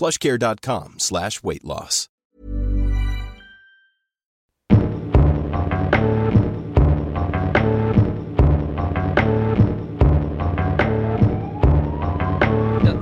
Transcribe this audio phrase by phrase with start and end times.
[0.00, 2.06] plushcare.com slash weight loss.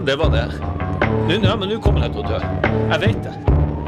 [0.06, 0.52] Det var det.
[1.28, 2.38] Nå, ja, men nå kommer jeg til å dø.
[2.40, 3.34] Jeg vet det.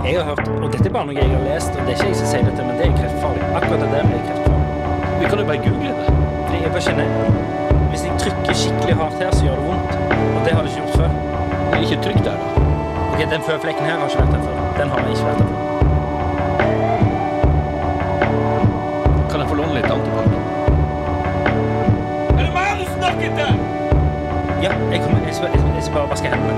[0.05, 2.11] Jeg har hørt, og dette er bare noe jeg har lest, og det er ikke
[2.11, 3.51] jeg som sier dette, men det er kreftfarlig.
[3.56, 4.62] Akkurat det der er kreftfarlig.
[5.23, 6.17] Vi kan jo bare google det.
[6.45, 10.01] Fordi jeg bare kjenner, hvis jeg trykker skikkelig hardt her, så gjør det vondt.
[10.21, 11.23] Og det har det ikke gjort før.
[11.71, 12.70] Det er ikke trykk der, da.
[13.21, 14.55] Ok, den føflekken her har ikke vært der før.
[14.81, 15.57] Den har jeg ikke vært der før.
[19.31, 20.25] Kan jeg få låne litt antibac?
[22.39, 23.51] Er det meg du snakker til?
[24.65, 26.55] Ja, jeg, kommer, jeg, skal, jeg, skal, jeg skal bare vaske hendene.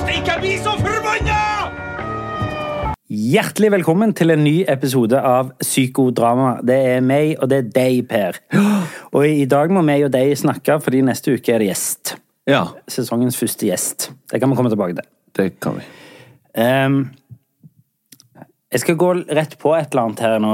[0.00, 1.38] Stikk, jeg blir så forbanna!
[3.30, 6.56] Hjertelig velkommen til en ny episode av Psykodrama.
[6.66, 8.42] Det er meg, og det er deg, Per.
[9.14, 12.16] Og i dag må meg og deg snakke, fordi neste uke er det gjest.
[12.50, 14.10] Ja, Sesongens første gjest.
[14.26, 15.06] Det kan vi komme tilbake til.
[15.38, 15.84] Det kan vi.
[16.58, 16.98] Um,
[18.72, 20.52] jeg skal gå rett på et eller annet her nå,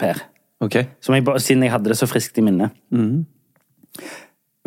[0.00, 0.20] Per.
[0.62, 0.76] Ok.
[1.04, 2.74] Som jeg siden jeg hadde det så friskt i minnet.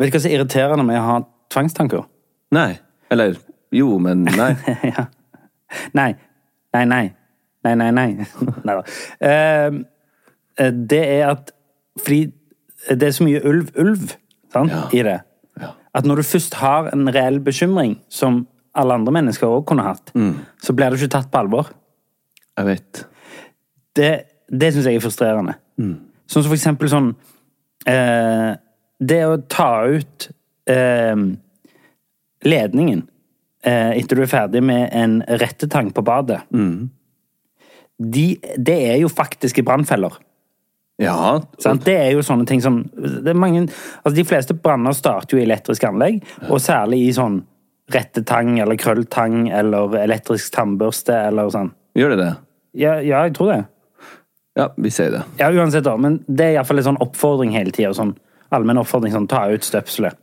[0.00, 1.16] Vet du hva som er irriterende med å ha
[1.52, 2.04] tvangstanker?
[2.54, 2.74] Nei.
[3.10, 3.38] Eller
[3.74, 4.52] jo, men nei.
[4.94, 5.06] ja.
[5.96, 6.12] Nei.
[6.74, 7.06] Nei, nei.
[7.66, 8.26] Nei, nei, nei.
[8.66, 8.84] nei da.
[9.26, 9.82] Ehm,
[10.58, 11.50] eh, det er at
[12.00, 12.30] Fordi
[12.96, 14.14] det er så mye ulv-ulv
[14.54, 14.86] Ja.
[14.94, 15.18] i det.
[15.60, 15.72] Ja.
[15.94, 18.46] At når du først har en reell bekymring, som
[18.78, 20.12] alle andre mennesker òg kunne hatt,
[20.62, 21.72] så blir du ikke tatt på alvor.
[22.58, 23.04] Jeg vet.
[23.96, 24.10] Det,
[24.46, 25.56] det syns jeg er frustrerende.
[26.30, 27.08] Sånn som for eksempel sånn
[27.88, 28.50] eh,
[29.00, 30.26] Det å ta ut
[30.70, 31.22] eh,
[32.46, 33.02] ledningen
[33.64, 36.42] eh, etter du er ferdig med en rettetang på badet
[37.96, 38.26] de,
[38.56, 40.14] Det er jo faktiske brannfeller.
[41.00, 41.40] Ja.
[41.60, 41.86] Sant?
[41.88, 43.66] Det er jo sånne ting som det mange,
[44.02, 47.40] altså De fleste branner starter jo i elektriske anlegg, og særlig i sånn
[47.94, 51.72] rettetang eller krølltang eller elektrisk tannbørste eller sånn.
[51.98, 52.32] Gjør det det?
[52.80, 53.60] Ja, ja jeg tror det.
[54.58, 55.22] Ja, vi sier det.
[55.38, 57.92] Ja, uansett da, men det er iallfall en sånn oppfordring hele tida.
[57.96, 58.16] Sånn
[58.54, 60.18] allmenn oppfordring sånn ta ut støpselet.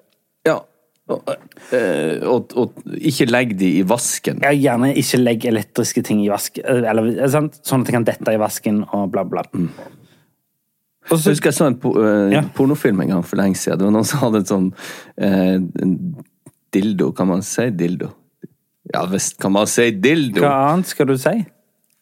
[0.48, 0.60] Ja.
[1.08, 1.30] Og,
[1.72, 4.42] eh, og, og ikke legg de i vasken.
[4.44, 7.62] Ja, gjerne ikke legg elektriske ting i vask, eller sant?
[7.64, 9.46] sånn at det kan dette i vasken og bla, bla.
[11.08, 12.44] Og Så jeg husker jeg så en po eh, Ja.
[12.56, 13.80] pornofilm en gang for lenge siden.
[13.80, 14.68] Det var noen som hadde en sånn
[15.16, 15.56] eh,
[16.74, 17.12] dildo.
[17.18, 18.08] Kan man si dildo?
[18.94, 20.42] Ja visst kan man si dildo.
[20.46, 21.36] hva annet skal du si?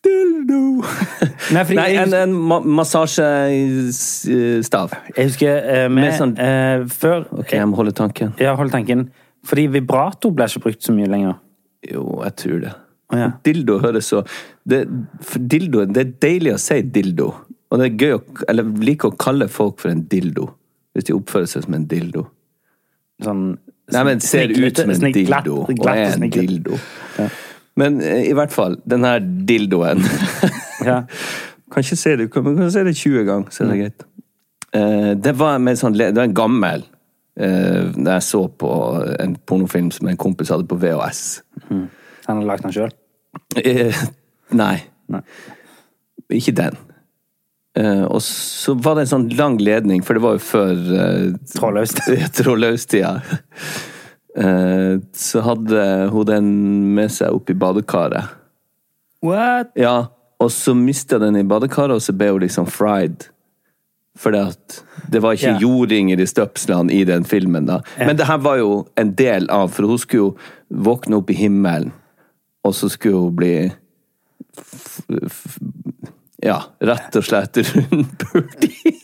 [0.05, 0.59] Dildo!
[1.55, 4.91] Nei, Nei, en, en ma massasjestav.
[5.15, 8.29] jeg husker eh, med, med sånn- eh, Før Ok, jeg må holde tanken.
[8.41, 9.07] Ja, hold tanken.
[9.45, 11.35] Fordi vibrator blir ikke brukt så mye lenger.
[11.89, 12.73] Jo, jeg tror det.
[13.13, 13.27] Oh, ja.
[13.45, 14.23] Dildo høres så
[14.65, 14.79] det,
[15.37, 17.27] dildo, det er deilig å si dildo.
[17.69, 20.45] Og det er gøy å Eller liker å kalle folk for en dildo.
[20.95, 22.21] Hvis de oppfører seg som en dildo.
[23.25, 23.43] Sånn
[23.93, 25.57] Nei, men ser ut som en dildo.
[25.67, 26.79] Og er en dildo.
[27.77, 30.01] Men eh, i hvert fall, den her dildoen
[30.85, 31.01] Ja.
[31.71, 34.05] Kan ikke se det, men kan se det 20 ganger, så er det greit.
[34.75, 36.83] Eh, det var med sånn, det var en gammel
[37.39, 38.69] eh, Da jeg så på
[39.19, 41.23] en pornofilm som en kompis hadde på VHS.
[41.69, 41.89] Han
[42.41, 42.93] har lagd den sjøl.
[44.55, 44.75] Nei.
[45.11, 45.21] Nei.
[46.33, 46.77] Ikke den.
[47.75, 51.35] Eh, og så var det en sånn lang ledning, for det var jo før uh,
[51.57, 52.29] Trådløstida.
[52.37, 53.13] Trådløst-tida.
[54.35, 56.49] Eh, så hadde hun den
[56.95, 58.31] med seg opp i badekaret.
[59.25, 59.73] What?
[59.79, 60.07] Ja,
[60.39, 63.29] og så mista den i badekaret, og så ble hun liksom fried.
[64.15, 65.63] For det var ikke yeah.
[65.63, 67.67] jordinger i støpslene i den filmen.
[67.67, 67.81] da.
[67.99, 71.35] Men det her var jo en del av, for hun skulle jo våkne opp i
[71.35, 71.91] himmelen,
[72.63, 73.55] og så skulle hun bli
[76.45, 79.01] Ja, rett og slett rundpultimen.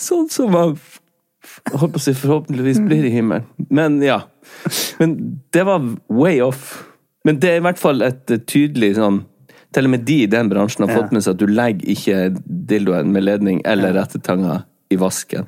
[0.00, 0.72] Sånn som man
[1.70, 3.46] holdt på å si forhåpentligvis blir i himmelen.
[3.70, 4.22] Men ja.
[4.98, 5.16] Men
[5.54, 6.88] det var way off.
[7.24, 9.18] Men det er i hvert fall et eh, tydelig sånn
[9.76, 12.16] Til og med de i den bransjen har fått med seg at du legger ikke
[12.42, 15.46] dildoen med ledning eller rettetanga i vasken.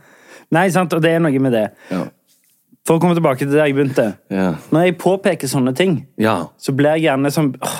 [0.54, 1.64] Nei, sant, og det er noe med det.
[1.90, 2.04] Ja.
[2.86, 4.08] For å komme tilbake til der jeg begynte.
[4.32, 4.52] Ja.
[4.74, 6.38] Når jeg påpeker sånne ting, ja.
[6.58, 7.76] så blir jeg gjerne sånn åh,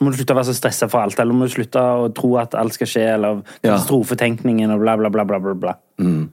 [0.00, 2.34] Må du slutte å være så stressa for alt, eller må du slutte å tro
[2.40, 5.54] at alt skal skje, eller katastrofetenkningen og bla, bla, bla, bla, bla.
[5.62, 5.72] bla.
[6.00, 6.26] Mm.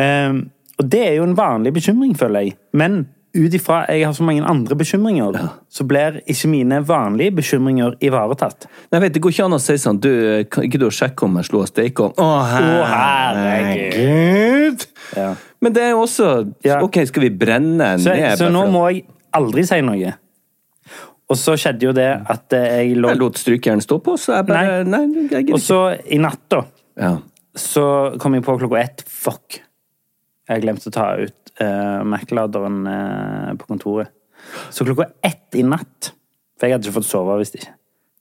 [0.00, 0.38] Um,
[0.80, 2.56] og det er jo en vanlig bekymring, føler jeg.
[2.72, 3.04] Men
[3.34, 5.36] ut ifra jeg har så mange andre bekymringer,
[5.70, 8.66] så blir ikke mine vanlige bekymringer ivaretatt.
[8.92, 10.10] Nei, vet, Det går ikke an å si sånn du,
[10.50, 12.18] Kan ikke du sjekke om jeg slo av stekeovnen?
[12.22, 12.44] Å,
[13.54, 14.84] herregud!
[15.16, 15.30] Ja.
[15.64, 16.28] Men det er jo også
[16.66, 16.80] Ja.
[16.84, 18.38] Ok, skal vi brenne Så, ned?
[18.38, 19.04] så nå må jeg
[19.34, 20.14] aldri si noe.
[21.30, 24.46] Og så skjedde jo det at jeg lå Jeg lot strykeren stå på, så jeg
[24.50, 26.62] bare Nei, jeg gidder Og så i natt, da,
[27.00, 27.16] Ja.
[27.56, 29.04] så kom jeg på klokka ett.
[29.08, 29.60] Fuck.
[30.50, 34.12] Jeg glemte å ta ut uh, Mac-laderen uh, på kontoret.
[34.74, 36.10] Så klokka ett i natt
[36.58, 37.72] For jeg hadde ikke fått sove hvis ikke.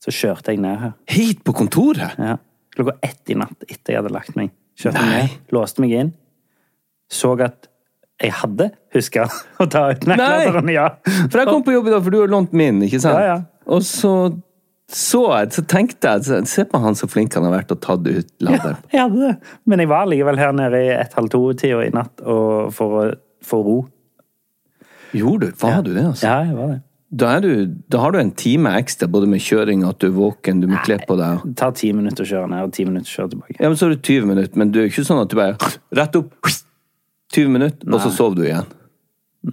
[0.03, 0.93] Så kjørte jeg ned her.
[1.11, 2.15] Hit på kontoret?
[2.19, 2.37] Ja.
[2.75, 4.53] Klokka ett i natt etter jeg hadde lagt meg.
[4.79, 5.19] Kjørte Nei.
[5.25, 6.13] ned, låste meg inn.
[7.11, 7.69] Så at
[8.23, 9.27] jeg hadde huska
[9.61, 10.71] å ta ut Mac-laderen.
[10.73, 10.87] Ja.
[11.03, 13.19] For jeg kom på jobb i dag, for du har lånt min, ikke sant?
[13.19, 13.67] Ja, ja.
[13.73, 14.13] Og så
[14.91, 18.07] så så tenkte jeg så- Se på han så flink han har vært og tatt
[18.07, 18.77] ut laderen.
[18.91, 19.37] Jeg hadde det.
[19.65, 23.77] Men jeg var likevel her nede i ett-halv to-tida i natt for å få ro.
[25.13, 25.55] Gjorde du?
[25.61, 26.23] Var du det, altså?
[26.27, 26.81] Ja, jeg var det.
[27.15, 30.15] Da, du, da har du en time ekstra, både med kjøring og at du er
[30.15, 31.43] våken, du må kle på deg.
[31.45, 33.57] Det tar ti minutter å kjøre ned og ti minutter å kjøre tilbake.
[33.59, 35.57] Ja, men så har du 20 minutter, men du er ikke sånn at du bare
[35.99, 36.33] rett opp
[37.37, 38.65] 20 minutter, og så sover du igjen.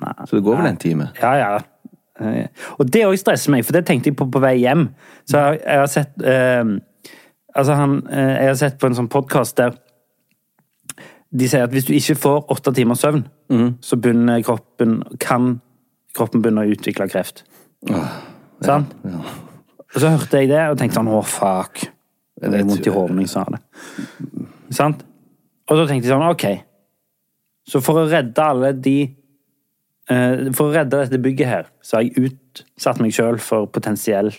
[0.00, 0.15] Nei.
[0.25, 1.11] Så det går vel en time?
[1.21, 1.50] Ja, ja.
[2.20, 2.46] Eh,
[2.78, 4.88] Og det òg stresser meg, for det tenkte jeg på på vei hjem.
[5.28, 6.64] Så jeg, jeg har sett eh,
[7.56, 9.78] Altså, han eh, Jeg har sett på en sånn podkast der
[11.31, 13.20] de sier at hvis du ikke får åtte timers søvn,
[13.87, 15.61] så begynner kroppen Kan
[16.19, 17.44] kroppen begynne å utvikle kreft.
[18.67, 18.90] Sant?
[19.06, 21.84] Og så hørte jeg det og tenkte sånn Å, fuck.
[22.40, 23.61] Det er vondt i hodet når jeg sa det.
[24.75, 25.05] Sant?
[25.70, 26.44] Og så tenkte jeg sånn Ok.
[27.70, 28.96] Så for å redde alle de
[30.11, 34.33] For å redde dette bygget her, så har jeg utsatt meg sjøl for potensiell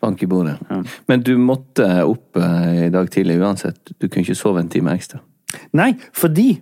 [0.00, 0.56] Bank i bordet.
[1.06, 3.92] Men du måtte opp eh, i dag tidlig uansett.
[3.98, 5.20] Du kunne ikke sove en time ekstra.
[5.76, 6.54] Nei, fordi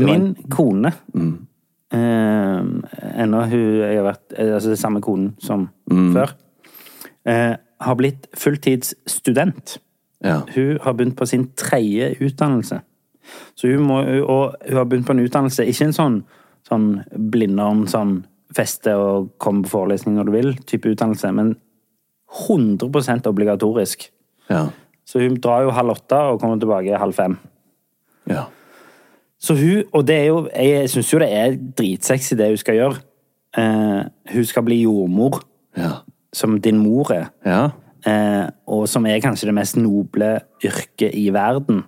[0.00, 0.88] min kone
[1.92, 6.32] eh, Ennå hun jeg har vært eh, Altså det samme konen som før.
[7.28, 7.52] Eh,
[7.82, 9.76] har blitt fulltidsstudent.
[10.24, 10.40] Ja.
[10.54, 12.80] Hun har begynt på sin tredje utdannelse.
[13.58, 16.22] Så hun må, og hun har begynt på en utdannelse, ikke en sånn,
[16.68, 18.24] sånn blindorm, sånn
[18.54, 21.54] feste og komme på forelesning når du vil, type utdannelse, men
[22.48, 24.10] 100% obligatorisk.
[24.50, 24.66] Ja.
[25.04, 27.38] Så hun drar jo halv åtte og kommer tilbake halv fem.
[28.28, 28.44] ja.
[29.42, 32.76] Så hun, og det er jo, jeg syns jo det er dritsexy det hun skal
[32.76, 33.00] gjøre.
[33.58, 34.02] Eh,
[34.36, 35.40] hun skal bli jordmor,
[35.76, 35.88] Ja.
[36.32, 37.30] som din mor er.
[37.44, 37.70] ja.
[38.06, 41.82] Eh, og som er kanskje det mest noble yrket i verden.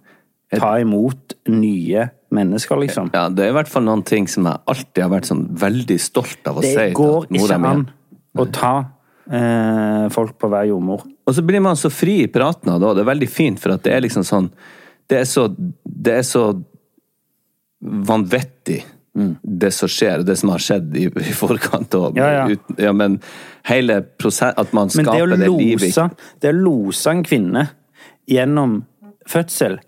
[0.55, 3.11] Ta imot nye mennesker, liksom.
[3.15, 5.99] Ja, det er i hvert fall noen ting som jeg alltid har vært sånn veldig
[6.03, 6.75] stolt av å si.
[6.77, 7.87] Det går ikke an
[8.35, 8.75] å ta
[9.31, 11.05] eh, folk på hver jordmor.
[11.25, 13.77] Og så blir man så fri i praten av det, det er veldig fint, for
[13.77, 14.51] at det er liksom sånn
[15.09, 15.51] Det er så,
[15.85, 16.47] det er så
[17.85, 18.79] vanvittig,
[19.43, 21.95] det som skjer, og det som har skjedd i, i forkant.
[22.01, 22.47] Og, Ja, ja.
[22.51, 23.19] Ut, ja, men
[23.69, 26.09] hele prosessen At man skaper det skaper det, livet lose,
[26.43, 27.67] det å lose en kvinne
[28.25, 28.79] gjennom
[29.29, 29.79] fødsel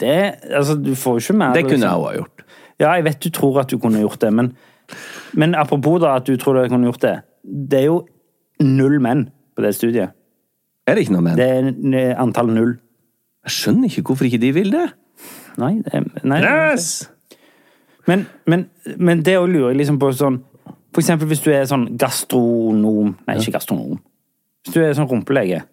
[0.00, 0.16] det,
[0.50, 1.88] altså, Du får jo ikke mer Det kunne liksom.
[1.88, 2.44] jeg òg ha gjort.
[2.78, 4.52] Ja, jeg vet du tror at du kunne gjort det, men,
[5.34, 7.16] men apropos da at du tror du kunne gjort det.
[7.42, 7.98] Det er jo
[8.62, 10.14] null menn på det studiet.
[10.86, 11.38] Er det ikke noe menn?
[11.38, 12.76] Det er antall null.
[13.44, 14.86] Jeg skjønner ikke hvorfor ikke de vil det.
[15.58, 16.78] Nei, det, nei er.
[18.06, 20.38] Men, men, men det å lure liksom på sånn
[20.94, 23.98] For eksempel hvis du er sånn gastronom Nei, ikke gastronom.
[24.62, 25.64] Hvis du er sånn rumpelege.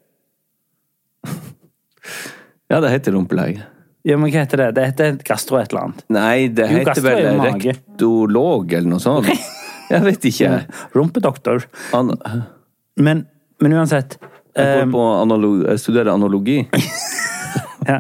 [2.70, 3.64] Ja, det heter rumpelege.
[4.06, 4.70] Ja, men hva heter det?
[4.78, 6.06] Det heter gastro et eller annet.
[6.14, 9.30] Nei, det Jo, heter vel rektolog eller noe sånt.
[9.94, 10.52] Jeg vet ikke.
[10.96, 11.66] Rumpedoktor.
[11.94, 12.16] An
[12.98, 13.26] Men,
[13.62, 14.18] men uansett
[14.56, 16.62] jeg på analog jeg studerer analogi.
[17.90, 18.00] ja.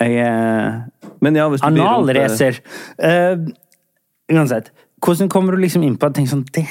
[0.00, 0.80] Jeg er
[1.24, 2.58] Men ja, Analracer.
[2.98, 3.36] Eh,
[4.32, 4.72] uansett.
[5.04, 6.64] Hvordan kommer du liksom inn på ting sånn det,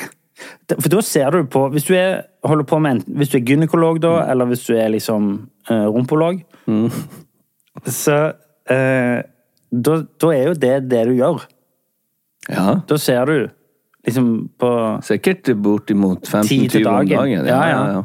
[0.80, 3.46] For da ser du på Hvis du er, holder på med en, Hvis du er
[3.46, 5.28] gynekolog, da, eller hvis du er liksom
[5.70, 6.42] uh, rumpolog,
[7.90, 8.18] så
[8.70, 9.24] eh,
[9.74, 11.44] da, da er jo det det du gjør.
[12.52, 13.36] Ja, Da ser du
[14.04, 14.70] liksom på
[15.08, 17.46] sikkert bortimot Ti 15-20 om dagen.
[17.48, 17.84] Ja, ja.
[17.96, 18.02] ja.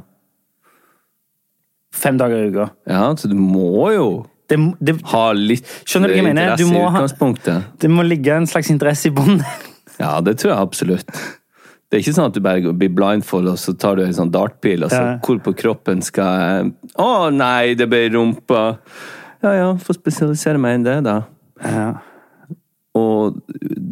[1.94, 2.68] fem dager i uka.
[2.86, 4.08] Ja, så du må jo
[4.48, 7.66] Det, det, ha litt interesse i utgangspunktet.
[7.82, 9.42] det må ligge en slags interesse i bånn.
[9.98, 11.08] Ja, det tror jeg absolutt.
[11.90, 14.30] Det er ikke sånn at du bare blir blindfold, og så tar du en sånn
[14.30, 15.14] dartpil, og så Ja.
[15.24, 16.68] hvor på kroppen skal jeg
[17.02, 18.78] Å nei, det ble rumpa!
[19.44, 21.20] Ja ja, få spesialisere meg inn det, da.
[21.62, 21.88] Ja.
[22.98, 23.38] Og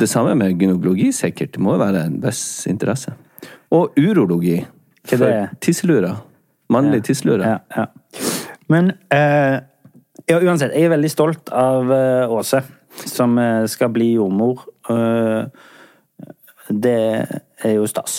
[0.00, 1.54] det samme med gynekologi, sikkert.
[1.54, 3.14] Det må jo være en viss interesse.
[3.74, 4.58] Og urologi.
[5.06, 5.54] Hva det er?
[5.62, 6.18] tisselurer.
[6.72, 7.46] Mannlige tisselurer.
[7.46, 7.86] Ja, ja.
[8.72, 9.60] Men eh,
[10.26, 12.64] ja, uansett, jeg er veldig stolt av eh, Åse,
[13.06, 14.64] som eh, skal bli jordmor.
[14.90, 15.46] Eh,
[16.66, 16.98] det
[17.62, 18.18] er jo stas.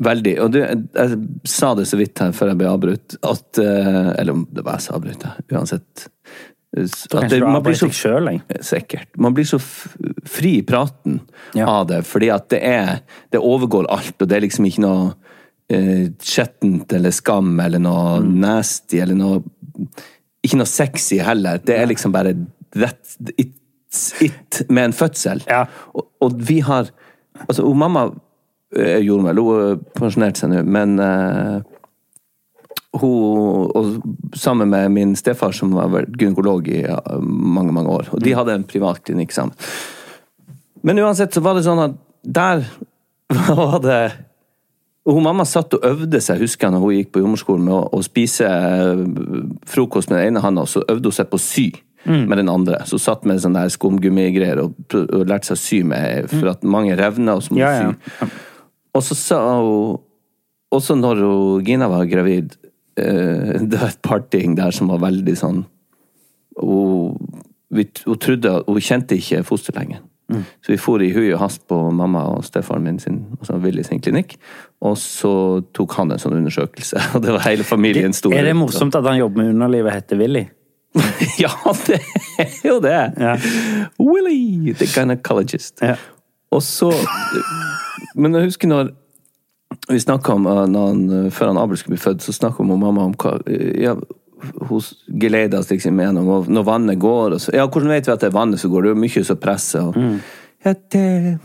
[0.00, 0.32] Veldig.
[0.40, 4.38] Og du, jeg sa det så vidt her før jeg ble avbrutt, at eh, Eller
[4.38, 6.06] om det var jeg som avbrøt uansett.
[6.74, 8.40] At det- man blir så- selv.
[8.60, 9.08] Sikkert.
[9.18, 9.58] Man blir så
[10.24, 11.20] fri i praten
[11.54, 11.66] Ja.
[11.68, 13.00] av det, fordi at det er
[13.30, 15.14] Det overgår alt, og det er liksom ikke noe
[15.70, 18.40] eh, skjettent eller skam eller noe Mm.
[18.40, 19.42] nasty eller noe
[20.44, 21.58] Ikke noe sexy heller.
[21.58, 22.34] Det er liksom bare
[22.72, 22.98] that,
[23.38, 25.42] it's it med en fødsel.
[25.46, 25.66] Ja.
[25.94, 26.88] Og, og vi har
[27.48, 28.10] Altså, hun mamma
[28.76, 31.60] eh, gjorde vel, hun pensjonerte seg nå, men eh,
[33.00, 36.82] hun, og sammen med min stefar, som har vært gynekolog i
[37.22, 38.10] mange mange år.
[38.12, 39.56] Og de hadde en privatklinikk sammen.
[40.82, 42.64] Men uansett så var det sånn at der
[43.56, 44.02] var det
[45.08, 47.80] hun mamma satt og øvde seg, husker jeg, når hun gikk på jordmorskolen, med å,
[47.98, 49.00] å spise eh,
[49.66, 51.64] frokost med den ene hånda, og så øvde hun seg på å sy
[52.04, 52.80] med den andre.
[52.86, 56.62] Så hun satt med sånne skumgummigreier og, og lærte seg å sy med, for at
[56.66, 57.90] mange revner, og så må Ja, du ja.
[58.28, 58.30] sy.
[58.92, 60.00] Og så sa hun
[60.72, 61.18] Også når
[61.66, 62.61] Gina var gravid, eh,
[62.96, 65.62] det var et par ting der som var veldig sånn
[66.60, 67.14] Hun,
[67.72, 70.02] hun trodde Hun kjente ikke fosterlegen.
[70.32, 70.44] Mm.
[70.60, 73.84] Så vi for i hui og hast på mamma og stefaren min sin, altså Willy
[73.84, 74.36] sin klinikk.
[74.80, 75.34] Og så
[75.76, 78.34] tok han en sånn undersøkelse, og det var hele familien stor.
[78.36, 80.46] Er det morsomt at han jobber med underlivet heter Willy?
[81.42, 81.52] ja,
[81.86, 82.00] det
[82.40, 82.98] er jo det!
[83.16, 83.36] Ja.
[84.00, 85.80] Willy, the gynecologist.
[85.80, 85.96] Ja.
[86.52, 86.90] Og så
[88.14, 88.90] Men jeg husker når
[89.88, 93.06] vi snakka om når han, uh, Før han Abel skulle bli født, så snakka mamma
[93.08, 93.34] om hva
[93.78, 93.96] ja,
[94.58, 94.86] Hun
[95.22, 98.36] geleida oss liksom gjennom når vannet går så, Ja, hvordan vet vi at det er
[98.36, 98.86] vannet som går?
[98.86, 99.90] Det er jo mye som presser.
[99.90, 100.22] Og,
[100.64, 101.38] Ja, det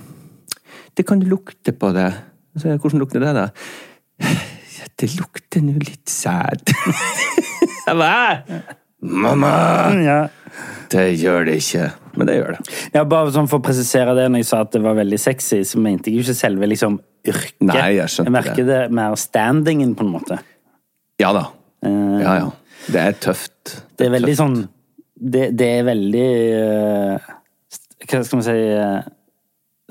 [0.97, 2.09] Det kan lukte på det.
[2.57, 3.49] Så, ja, hvordan lukter det, da?
[4.77, 6.73] Ja, det lukter nå litt sæd.
[7.85, 8.41] Hva?
[9.01, 9.51] Mamma!
[10.01, 10.17] Ja.
[10.89, 11.91] Det gjør det ikke.
[12.17, 12.77] Men det gjør det.
[12.95, 15.61] Ja, bare sånn For å presisere det, når jeg sa at det var veldig sexy,
[15.67, 16.97] så mente jeg jo ikke selve liksom
[17.31, 17.57] yrket.
[17.67, 18.79] Nei, jeg skjønte merker det.
[18.93, 20.39] mer standingen, på en måte.
[21.21, 21.47] Ja da.
[21.85, 22.49] Eh, Ja, ja.
[22.87, 23.83] Det er tøft.
[23.97, 24.39] Det er veldig tøft.
[24.39, 24.57] sånn
[25.17, 26.27] Det, det er veldig
[27.17, 27.31] uh,
[28.05, 29.01] Hva skal man si uh,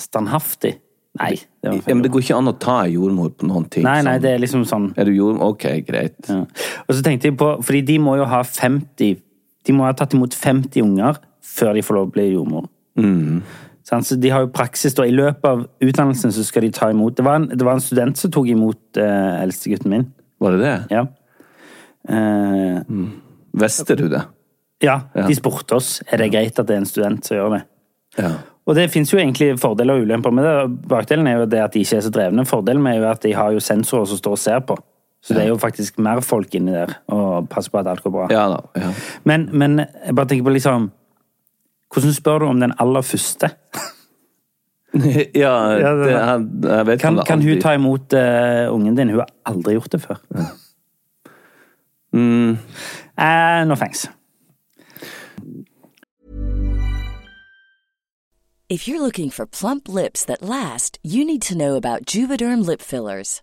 [0.00, 0.76] Standhaftig?
[1.20, 1.32] Nei.
[1.64, 3.84] Det Ja, men det går ikke an å ta jordmor på noen ting.
[3.84, 4.22] Nei, nei, sånn.
[4.22, 5.54] det er liksom sånn Er du jordmor?
[5.56, 6.18] Ok, greit.
[6.28, 6.42] ja.
[6.86, 9.16] Og så tenkte jeg på Fordi de må jo ha 50
[9.66, 12.66] De må ha tatt imot 50 unger før de får lov å bli jordmor.
[12.98, 13.42] Sant?
[13.86, 15.04] Så de har jo praksis da.
[15.06, 17.84] I løpet av utdannelsen så skal de ta imot Det var en, det var en
[17.84, 20.08] student som tok imot eh, eldstegutten min.
[20.42, 20.74] Var det det?
[20.90, 21.04] Ja.
[22.08, 22.80] Eh,
[23.52, 24.24] Visste du det?
[24.84, 27.62] ja, de spurte oss er det greit at det er en student som gjør det.
[28.20, 28.32] Ja.
[28.66, 30.56] Og det finnes jo egentlig fordeler og ulemper med det.
[30.90, 32.44] Bakdelen er jo det at de ikke er så drevne.
[32.44, 34.76] Fordelen er jo at de har jo sensorer som står og ser på.
[35.24, 38.12] Så det er jo faktisk mer folk inni der og passer på at alt går
[38.14, 38.26] bra.
[38.30, 38.58] Ja da.
[38.78, 38.90] Ja.
[39.24, 40.90] Men, men jeg bare tenker på liksom
[41.94, 43.50] Hvordan spør du om den aller første?
[45.34, 48.96] ja, Ja, det- jeg, jeg vet Kan, om det kan hun ta imot uh, ungen
[48.96, 49.08] din?
[49.10, 50.20] Hun har aldri gjort det før.
[52.12, 52.56] Mm,
[53.18, 54.06] Uh, no thanks.
[58.68, 62.82] If you're looking for plump lips that last, you need to know about Juvederm lip
[62.82, 63.42] fillers.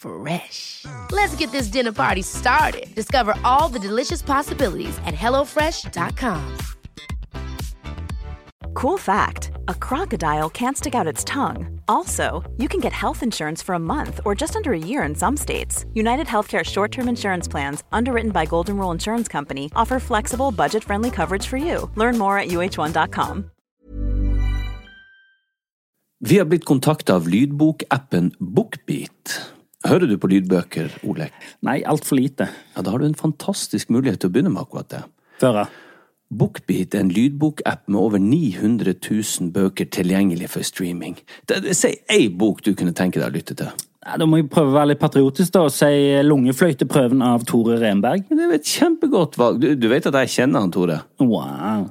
[0.00, 0.86] Fresh.
[1.12, 2.94] Let's get this dinner party started.
[2.94, 6.56] Discover all the delicious possibilities at hellofresh.com.
[8.74, 11.80] Cool fact a crocodile can't stick out its tongue.
[11.88, 15.14] Also, you can get health insurance for a month or just under a year in
[15.14, 15.84] some states.
[15.94, 20.84] United Healthcare short term insurance plans, underwritten by Golden Rule Insurance Company, offer flexible, budget
[20.84, 21.90] friendly coverage for you.
[21.96, 23.50] Learn more at uh1.com.
[26.20, 29.52] Vi har blitt kontakta av lydbokappen Bookbeat.
[29.86, 31.32] Hører du på lydbøker, Olek?
[31.64, 32.50] Nei, altfor lite.
[32.76, 35.04] Ja, Da har du en fantastisk mulighet til å begynne med akkurat det.
[35.40, 35.66] Føre.
[36.30, 41.16] Bookbeat er en lydbokapp med over 900 000 bøker tilgjengelig for streaming.
[41.74, 43.72] Si ei bok du kunne tenke deg å lytte til.
[44.06, 45.88] Ja, da må jeg prøve å være litt patriotisk da, og si
[46.24, 48.28] Lungefløyteprøven av Tore Renberg.
[48.30, 49.58] Det er et kjempegodt valg.
[49.60, 51.00] Du, du vet at jeg kjenner han, Tore?
[51.20, 51.90] Wow.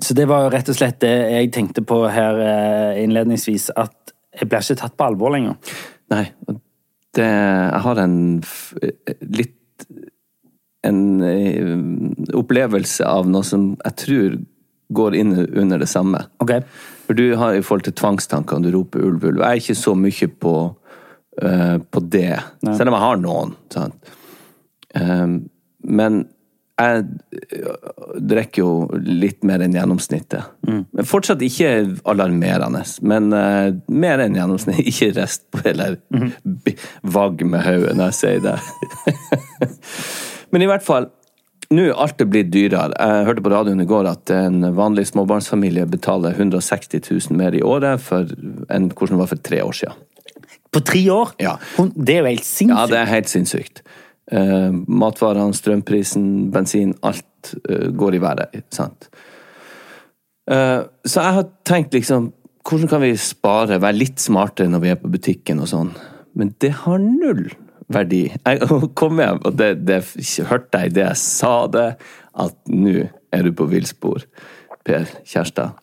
[0.00, 4.14] Så det var jo rett og slett det jeg tenkte på her eh, innledningsvis, at
[4.36, 5.56] jeg blir ikke tatt på alvor lenger.
[6.10, 6.24] Nei,
[7.16, 8.20] det, jeg har en
[9.28, 9.56] litt
[10.86, 14.38] en eh, opplevelse av noe som jeg tror
[14.90, 16.22] går inn under det samme.
[16.42, 16.56] Ok?
[17.06, 19.42] For du har i forhold til tvangstanker, og du roper ulv, ulv.
[19.42, 20.54] Jeg er ikke så mye på,
[21.42, 23.54] uh, på det, selv om jeg har noen.
[24.98, 25.36] Um,
[25.86, 26.24] men
[26.80, 27.04] jeg
[27.60, 27.90] øh,
[28.32, 30.48] drikker jo litt mer enn gjennomsnittet.
[30.64, 31.70] Men fortsatt ikke
[32.08, 34.86] alarmerende, men uh, mer enn gjennomsnittet.
[34.90, 36.30] Ikke rest på eller mm.
[37.14, 38.56] vagg med hodet når jeg sier det.
[40.54, 41.10] men i hvert fall,
[41.70, 42.96] nå er alt blitt dyrere.
[42.96, 47.62] Jeg hørte på radioen i går at en vanlig småbarnsfamilie betaler 160 000 mer i
[47.62, 50.06] året enn hvordan det var for tre år siden.
[50.70, 51.34] På tre år?
[51.42, 51.56] Ja.
[51.94, 52.78] Det er jo helt sinnssykt.
[52.78, 53.82] Ja, det er helt sinnssykt.
[54.30, 58.60] Uh, matvarene, strømprisen, bensin, alt eh, går i været.
[58.70, 59.08] Sant?
[60.50, 62.32] Eh, så jeg har tenkt liksom
[62.66, 65.94] Hvordan kan vi spare, være litt smartere når vi er på butikken og sånn?
[66.36, 67.46] Men det har null
[67.90, 68.26] verdi.
[68.28, 68.68] Jeg
[69.00, 70.02] kom hjem, og det, det
[70.46, 71.86] hørte jeg idet jeg sa det,
[72.44, 74.26] at nå er du på villspor,
[74.86, 75.80] Per Kjærstad.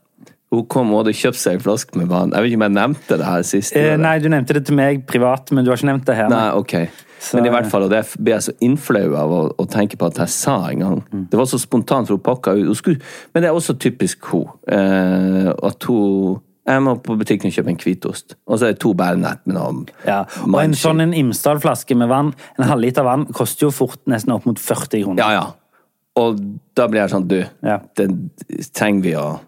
[0.54, 2.32] Hun kom og hadde kjøpt seg en flaske med vann.
[2.32, 3.76] Jeg vet ikke om jeg nevnte det her sist.
[3.76, 6.30] Eh, nei, du nevnte det til meg privat, men du har ikke nevnt det her.
[6.32, 6.78] Nei, ok.
[7.20, 9.98] Så- Men i hvert fall, og det ble jeg så innflau av å, å tenke
[9.98, 11.04] på at jeg sa en gang.
[11.12, 11.30] Mm.
[11.32, 12.66] Det var så spontant, for hun pakka ut.
[12.68, 13.00] Hun skulle,
[13.34, 14.46] men det er også typisk hun.
[14.68, 18.34] Eh, at hun Jeg må på butikken og kjøpe en hvitost.
[18.46, 22.10] Og så er det to bærenett med noe Ja, og en sånn en Imsdal-flaske med
[22.10, 25.18] vann, en halvliter vann, koster jo fort nesten opp mot 40 kroner.
[25.24, 25.46] Ja, ja.
[26.18, 26.42] Og
[26.76, 27.80] da blir jeg sånn, du, Ja.
[27.96, 28.32] den
[28.74, 29.40] trenger vi å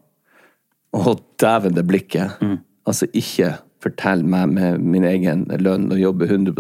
[0.96, 2.40] Å, dæven, det blikket.
[2.42, 2.60] Mm.
[2.88, 6.52] Altså, ikke fortell meg med min egen lønn og jobbe 100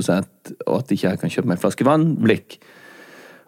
[0.65, 2.05] og at ikke jeg kan kjøpe meg en flaske vann.
[2.23, 2.59] Blikk.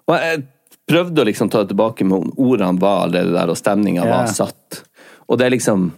[0.09, 0.43] Og jeg
[0.91, 4.17] prøvde å liksom ta det tilbake, men ordene var allerede der, og stemninga Ja.
[4.17, 4.83] var satt.
[5.29, 5.91] Og det er liksom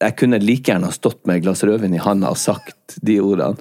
[0.00, 3.18] Jeg kunne like gjerne ha stått med et glass rødvin i handa og sagt de
[3.20, 3.56] ordene.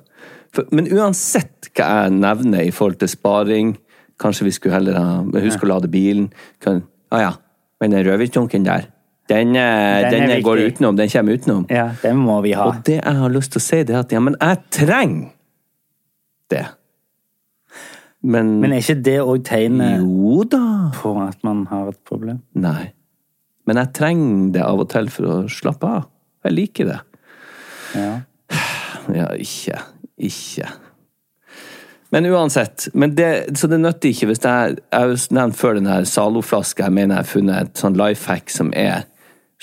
[0.53, 3.75] For, men uansett hva jeg nevner i forhold til sparing
[4.17, 6.31] Kanskje vi skulle heller ha Husk å lade bilen.
[6.63, 6.83] Kan,
[7.13, 7.33] ah ja,
[7.81, 8.88] men den rødvinsdunken der,
[9.30, 10.78] den, eh, Den er den, går viktig.
[10.78, 10.96] utenom.
[10.98, 11.66] Den kommer utenom.
[11.70, 12.68] Ja, den må vi ha.
[12.70, 15.30] Og det jeg har lyst til å si, det er at ja, men jeg trenger
[16.50, 16.66] det.
[18.24, 20.63] Men, Men er ikke det òg tegnet Jo da.
[20.96, 22.42] på at man har et problem?
[22.56, 22.92] Nei.
[23.68, 26.08] Men jeg trenger det av og til for å slappe av.
[26.48, 27.00] Jeg liker det.
[27.96, 28.12] Ja.
[29.13, 29.78] Ja, ikke.
[30.20, 30.68] Ikke.
[32.12, 32.88] Men uansett.
[32.94, 36.88] Men det, så det nytter ikke hvis jeg Jeg har nevnt før den her Zalo-flaska.
[36.88, 39.06] Jeg mener jeg har funnet et sånn life hack som er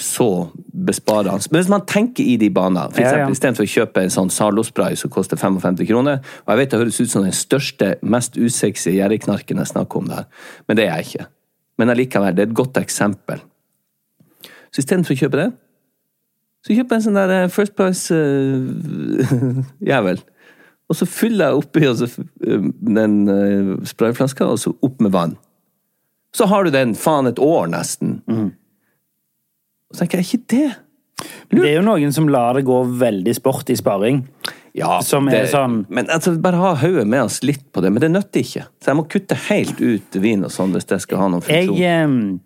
[0.01, 0.49] så
[0.87, 1.49] besparende.
[1.51, 3.13] Men hvis man tenker i de baner, for Ja, ja.
[3.13, 6.79] eksempel istedenfor å kjøpe en sånn Zalo-spray som koster 55 kroner, og jeg vet det
[6.81, 10.25] høres ut som den største, mest usexy gjerrigknarken jeg snakker om der,
[10.67, 11.27] men det er jeg ikke.
[11.79, 13.39] Men allikevel, det er et godt eksempel.
[14.75, 15.51] Så istedenfor å kjøpe det,
[16.65, 20.19] så kjøper jeg en sånn der eh, First Price-jævel.
[20.89, 22.07] og så fyller jeg oppi så,
[22.49, 22.63] eh,
[22.99, 25.35] den uh, sprayflaska, og så opp med vann.
[26.35, 28.23] Så har du den faen et år, nesten.
[28.27, 28.51] Og
[29.95, 30.67] så tenker jeg, ikke det?
[31.55, 34.25] Det er jo noen som lar det gå veldig sport i sparing.
[34.75, 37.93] Ja, Som er det, sånn- Men altså, bare ha hodet med oss litt på det.
[37.95, 38.65] Men det nytter ikke.
[38.83, 41.69] Så jeg må kutte helt ut vin og sånn hvis det skal ha noen Jeg,
[41.69, 42.41] funksjon.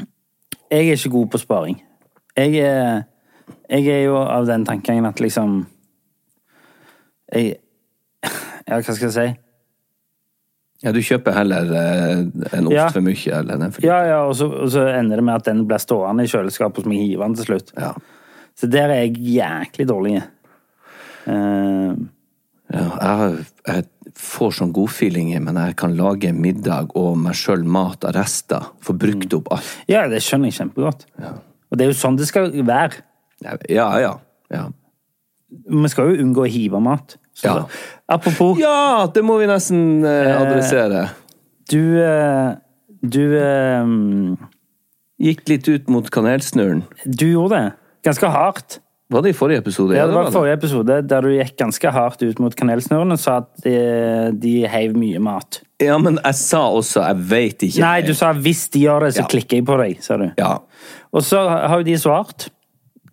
[0.00, 0.06] eh,
[0.72, 1.78] jeg er ikke god på sparing.
[2.36, 3.04] Jeg er,
[3.70, 5.66] jeg er jo av den tankegangen at liksom
[7.32, 7.56] jeg,
[8.66, 9.40] Ja, hva skal jeg si?
[10.84, 12.18] Ja, du kjøper heller eh,
[12.58, 12.88] en ost Ja.
[12.92, 13.88] for mye eller en for lite.
[13.88, 16.78] Ja, ja, og så, og så ender det med at den blir stående i kjøleskapet,
[16.78, 17.72] og så må jeg hive den til slutt.
[17.80, 17.92] Ja.
[18.56, 20.22] Så der er jeg jæklig dårlig.
[21.26, 21.94] Uh,
[22.66, 23.84] Ja, jeg, jeg
[24.18, 28.64] får sånn godfeeling i men jeg kan lage middag og meg sjøl mat av rester.
[28.82, 29.36] Få brukt Mm.
[29.38, 29.68] opp alt.
[29.88, 31.04] ja, det skjønner jeg kjempegodt.
[31.70, 32.98] Og det er jo sånn det skal være.
[33.70, 34.12] Ja, ja.
[34.50, 34.64] ja.
[35.50, 37.16] Vi skal jo unngå å hive mat.
[37.44, 37.66] Ja.
[38.08, 41.10] Apropos, Ja, det må vi nesten eh, adressere.
[41.70, 42.56] du eh,
[43.02, 43.84] Du eh,
[45.22, 46.82] Gikk litt ut mot kanelsnurren.
[47.06, 47.72] Du gjorde det.
[48.04, 48.80] Ganske hardt.
[49.08, 49.94] Var det i forrige episode?
[49.94, 53.22] Ja, det var i forrige episode der du gikk ganske hardt ut mot kanelsnurrene og
[53.22, 53.76] sa at de,
[54.42, 55.60] de heiv mye mat.
[55.80, 57.80] Ja, men jeg sa også 'jeg veit ikke'.
[57.80, 59.26] Nei, du sa 'hvis de gjør det, så Ja.
[59.30, 60.30] klikker jeg på deg', sa du.
[60.36, 60.58] Ja.
[61.14, 62.48] Og så har jo de svart.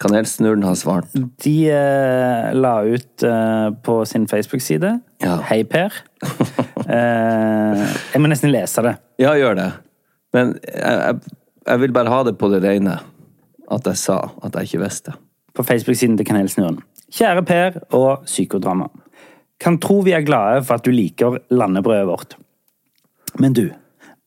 [0.04, 1.14] Kanelsnurren har svart.
[1.44, 5.38] De eh, la ut eh, på sin Facebook-side Ja.
[5.48, 5.96] Hei, Per.
[6.88, 8.98] eh, jeg må nesten lese det.
[9.24, 9.70] Ja, gjør det.
[10.36, 11.38] Men jeg, jeg,
[11.70, 12.98] jeg vil bare ha det på det rene
[13.72, 15.16] at jeg sa at jeg ikke visste.
[15.56, 16.82] På Facebook-siden til Kanelsnurren.
[17.14, 18.90] Kjære Per og psykodrama.
[19.62, 22.36] Kan tro vi er glade for at du liker landebrødet vårt.
[23.40, 23.70] Men du,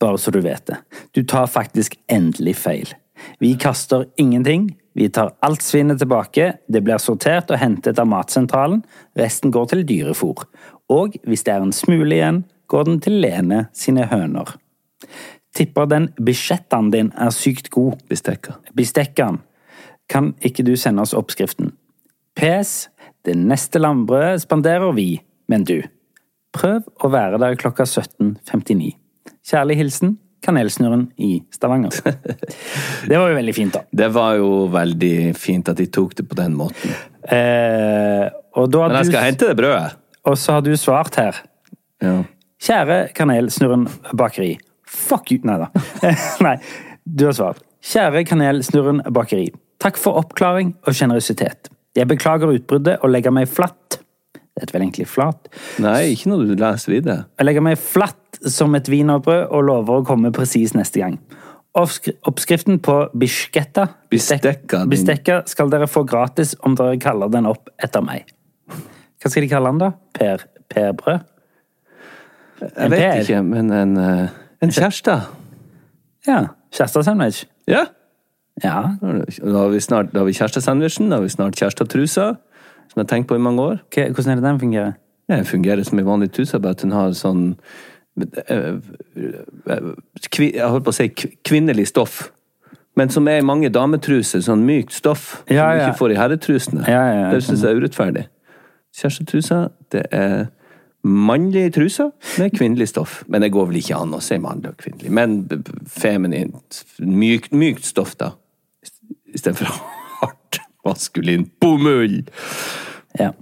[0.00, 0.78] bare så du vet det,
[1.12, 2.94] du tar faktisk endelig feil.
[3.42, 4.70] Vi kaster ingenting.
[4.96, 6.54] Vi tar alt svinnet tilbake.
[6.72, 8.80] Det blir sortert og hentet av Matsentralen.
[9.18, 10.46] Resten går til dyrefôr.
[10.88, 14.54] Og hvis det er en smule igjen, går den til Lene sine høner.
[15.56, 18.00] Tipper den bisjettaen din er sykt god.
[18.08, 18.56] Bestekka.
[18.76, 19.42] Bestekkeren.
[20.08, 21.74] Kan ikke du sende oss oppskriften?
[22.36, 22.88] PS.
[23.26, 25.18] Det neste lambrødet spanderer vi,
[25.50, 25.82] men du.
[26.56, 28.94] Prøv å være der klokka 17.59.
[29.44, 31.90] Kjærlig hilsen Kanelsnurren i Stavanger.
[33.10, 33.82] Det var jo veldig fint, da.
[33.90, 36.94] Det var jo veldig fint at de tok det på den måten.
[37.26, 39.96] Eh, Men jeg du, skal hente det brødet.
[40.24, 41.42] og så har du svart her.
[42.02, 42.16] Ja.
[42.62, 43.84] Kjære Kanelsnurren
[44.16, 44.54] bakeri.
[44.88, 45.42] Fuck you!
[45.44, 45.68] Nei da.
[46.46, 46.56] Nei,
[47.04, 47.60] du har svart.
[47.84, 49.50] Kjære Kanelsnurren bakeri.
[49.82, 51.68] Takk for oppklaring og sjenerøsitet.
[51.96, 53.98] Jeg beklager utbruddet og legger meg flatt.
[54.56, 55.50] Det heter vel egentlig flat.
[55.84, 57.18] Nei, ikke når du leser videre.
[57.36, 61.18] Jeg legger meg flatt som et wienerbrød og lover å komme presis neste gang.
[61.76, 68.04] Oppskriften på bisketta Bistekka, Bistekka skal dere få gratis om dere kaller den opp etter
[68.04, 68.30] meg.
[69.20, 69.90] Hva skal de kalle den, da?
[70.16, 71.26] Per, perbrød?
[72.62, 73.20] Jeg vet Per.
[73.20, 74.28] ikke, men en, eh,
[74.64, 75.18] en kjæreste.
[76.26, 76.46] Ja.
[76.72, 77.44] Kjærestesandwich?
[77.68, 77.86] Ja.
[78.64, 78.96] Ja.
[79.02, 82.30] Da har vi snart da har vi kjærestesandwichen, da har vi snart kjærestetrusa,
[82.88, 83.82] som jeg har tenkt på i mange år.
[83.92, 84.92] Hvordan er det den fungerer?
[85.28, 87.56] Den fungerer som en vanlig truse, bare at den har sånn
[90.36, 91.08] Jeg holdt på å si
[91.44, 92.30] kvinnelig stoff.
[92.96, 95.42] Men som er i mange dametruser, sånn mykt stoff.
[95.52, 95.88] Ja, Som du ja.
[95.90, 96.84] ikke får i herretrusene.
[96.88, 98.24] Ja, ja, ja, det syns jeg er urettferdig.
[98.96, 100.46] Kjærestetruser, det er
[101.06, 102.08] mannlig truser
[102.40, 103.18] med kvinnelig stoff.
[103.28, 105.12] Men det går vel ikke an å si mannlig og kvinnelig.
[105.12, 105.36] Men
[105.92, 108.32] feminint, mykt, mykt stoff, da.
[109.36, 109.68] Istedenfor
[110.22, 112.22] hardt, maskulin bomull.
[113.20, 113.34] Ja.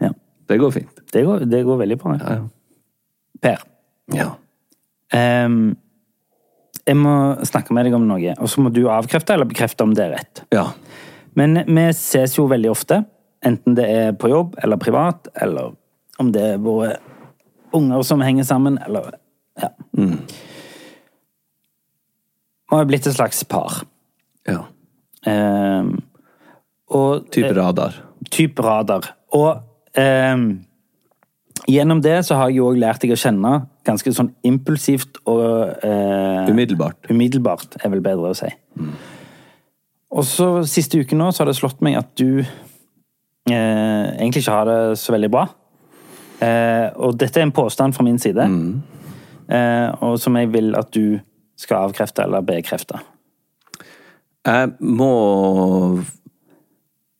[0.00, 0.12] ja.
[0.48, 1.04] Det går fint.
[1.12, 2.16] Det går, det går veldig bra.
[2.22, 2.44] Ja, ja.
[3.42, 3.58] Per,
[4.14, 4.30] Ja.
[5.14, 5.76] Um,
[6.86, 7.12] jeg må
[7.46, 10.14] snakke med deg om noe, og så må du avkrefte eller bekrefte om det er
[10.18, 10.44] rett.
[10.54, 10.68] ja.
[11.36, 13.04] Men vi ses jo veldig ofte,
[13.44, 15.74] enten det er på jobb eller privat, eller
[16.18, 16.94] om det er våre
[17.76, 19.18] unger som henger sammen, eller
[19.60, 19.68] ja.
[19.92, 20.16] Vi
[22.76, 23.82] har blitt et slags par.
[24.48, 24.64] ja.
[25.26, 26.02] Um,
[26.88, 27.94] og Type radar.
[28.30, 29.08] type radar.
[29.34, 29.58] Og
[29.98, 30.65] ehm,
[31.70, 33.52] gjennom det så har jeg jo òg lært deg å kjenne
[33.86, 37.10] ganske sånn impulsivt og eh, Umiddelbart.
[37.10, 38.50] Umiddelbart er vel bedre å si.
[40.16, 44.58] Og så siste uken nå så har det slått meg at du eh, egentlig ikke
[44.58, 45.46] har det så veldig bra.
[46.44, 48.44] Eh, og dette er en påstand fra min side,
[49.48, 51.18] eh, og som jeg vil at du
[51.56, 53.00] skal avkrefte eller bekrefte.
[54.46, 55.12] Jeg må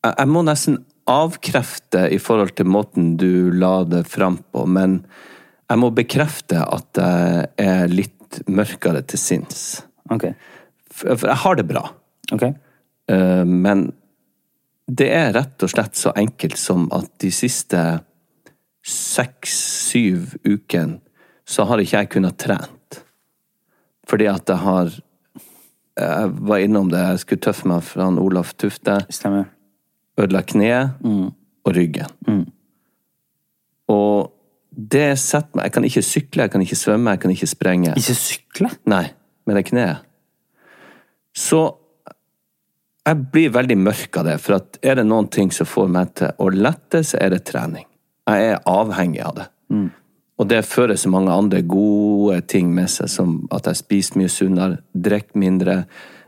[0.07, 5.01] jeg må nesten avkrefte i forhold til måten du la det fram på, men
[5.67, 9.63] jeg må bekrefte at jeg er litt mørkere til sinns.
[10.11, 10.35] Okay.
[10.91, 11.85] For for jeg har det bra.
[12.33, 12.55] Okay.
[13.11, 13.93] Eh, Men
[14.87, 17.81] det er rett og slett så enkelt som at de siste
[18.87, 21.01] seks-syv ukene
[21.47, 23.03] så har ikke jeg kunnet trent.
[24.07, 24.95] Fordi at jeg har
[25.97, 28.99] Jeg var innom det, jeg skulle tøffe meg fra han Olaf Tufte.
[29.09, 29.47] Stemmer.
[30.17, 32.47] Ødela kneet og ryggen.
[33.93, 34.33] Og
[34.77, 37.95] det setter meg Jeg kan ikke sykle, jeg kan ikke svømme, jeg kan ikke sprenge.
[37.97, 38.71] Ikke sykle?
[38.89, 39.05] Nei,
[39.47, 40.07] med det kneet.
[41.37, 41.61] Så
[43.07, 46.33] jeg blir veldig mørk av det, for er det noen ting som får meg til
[46.43, 47.87] å lette, så er det trening.
[48.27, 49.47] Jeg er avhengig av det.
[50.37, 54.33] Og det fører så mange andre gode ting med seg, som at jeg spiser mye
[54.33, 55.77] sunnere, drikker mindre,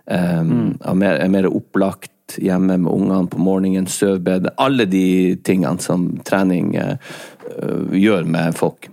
[0.06, 4.54] eh, er, mer, er mer opplagt hjemme med ungene på morgenen, sover bedre.
[4.58, 8.90] Alle de tingene som trening øh, gjør med folk.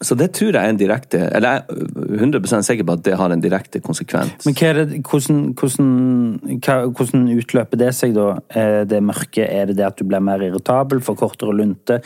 [0.00, 3.14] Så det tror jeg er en direkte Eller jeg er 100 sikker på at det
[3.16, 4.44] har en direkte konsekvens.
[4.44, 8.36] Men det, hvordan, hvordan, hvordan utløper det seg, da?
[8.84, 12.00] Det mørke, er det det at du blir mer irritabel, får kortere lunte,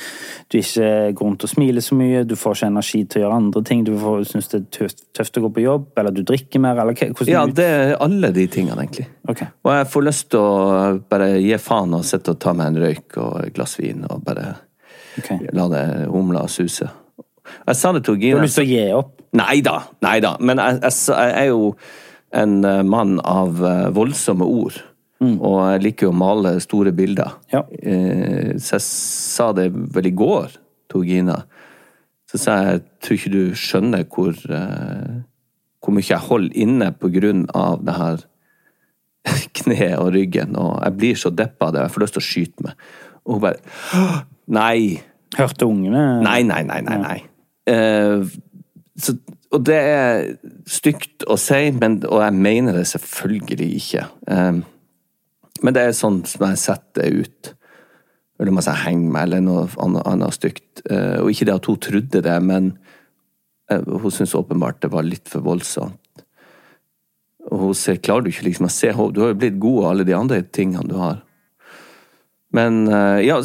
[0.50, 3.40] du ikke går rundt og smiler så mye, du får ikke energi til å gjøre
[3.40, 6.22] andre ting, du får- syns det er tøft, tøft å gå på jobb, eller du
[6.26, 9.09] drikker mer, eller hvordan Ja, det er alle de tingene, egentlig.
[9.29, 9.50] Okay.
[9.64, 12.83] Og jeg får lyst til å bare gi faen og sitte og ta meg en
[12.85, 14.55] røyk og et glass vin og bare
[15.18, 15.38] okay.
[15.53, 16.88] la det humla suse.
[17.67, 19.17] Jeg sa det til Du har lyst til å gi opp?
[19.39, 20.35] Nei da, nei da.
[20.43, 21.75] Men jeg, jeg, jeg er jo
[22.41, 24.81] en eh, mann av eh, voldsomme ord.
[25.21, 27.35] Og jeg liker jo å male store bilder.
[27.53, 27.61] Ja.
[27.77, 30.55] Eh, Så jeg sa det vel i går
[30.91, 31.43] til Gina.
[32.31, 34.33] Så sa jeg jeg tror ikke du skjønner hvor,
[35.83, 38.23] hvor mye jeg holder inne på grunn av det her
[39.61, 40.57] kneet og ryggen.
[40.57, 42.89] Og jeg blir så deppa av det, jeg får lyst til å skyte meg.
[43.27, 43.61] Og hun bare
[44.61, 45.03] Nei,
[45.37, 46.97] Hørte ungene Nei, nei, nei, nei.
[46.99, 47.19] nei.
[47.70, 48.24] Eh,
[49.00, 49.14] så,
[49.50, 50.26] og det er
[50.70, 54.04] stygt å si, men, og jeg mener det selvfølgelig ikke.
[54.30, 54.61] Eh,
[55.61, 57.54] men det er sånn som jeg setter det ut.
[58.40, 60.85] Eller om jeg henger meg, eller noe annet, annet stygt.
[60.87, 62.74] Eh, og ikke det at hun trodde det, men
[63.70, 66.24] hun syntes åpenbart det var litt for voldsomt.
[67.50, 68.90] Og hun sier, klarer du ikke liksom å se?
[68.90, 71.20] Du har jo blitt god av alle de andre tingene du har.
[72.50, 72.80] Men
[73.22, 73.37] ja,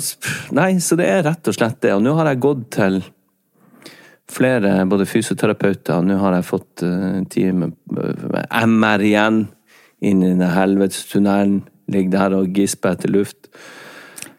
[0.58, 1.94] nei, så det er rett og slett det.
[1.94, 2.98] Og nå har jeg gått til
[4.32, 7.74] flere, både fysioterapeuter, og nå har jeg fått eh, en time med
[8.34, 9.48] med MR igjen.
[10.06, 11.64] Inn i den helvetestunnelen.
[11.92, 13.50] Ligger der og gisper etter luft.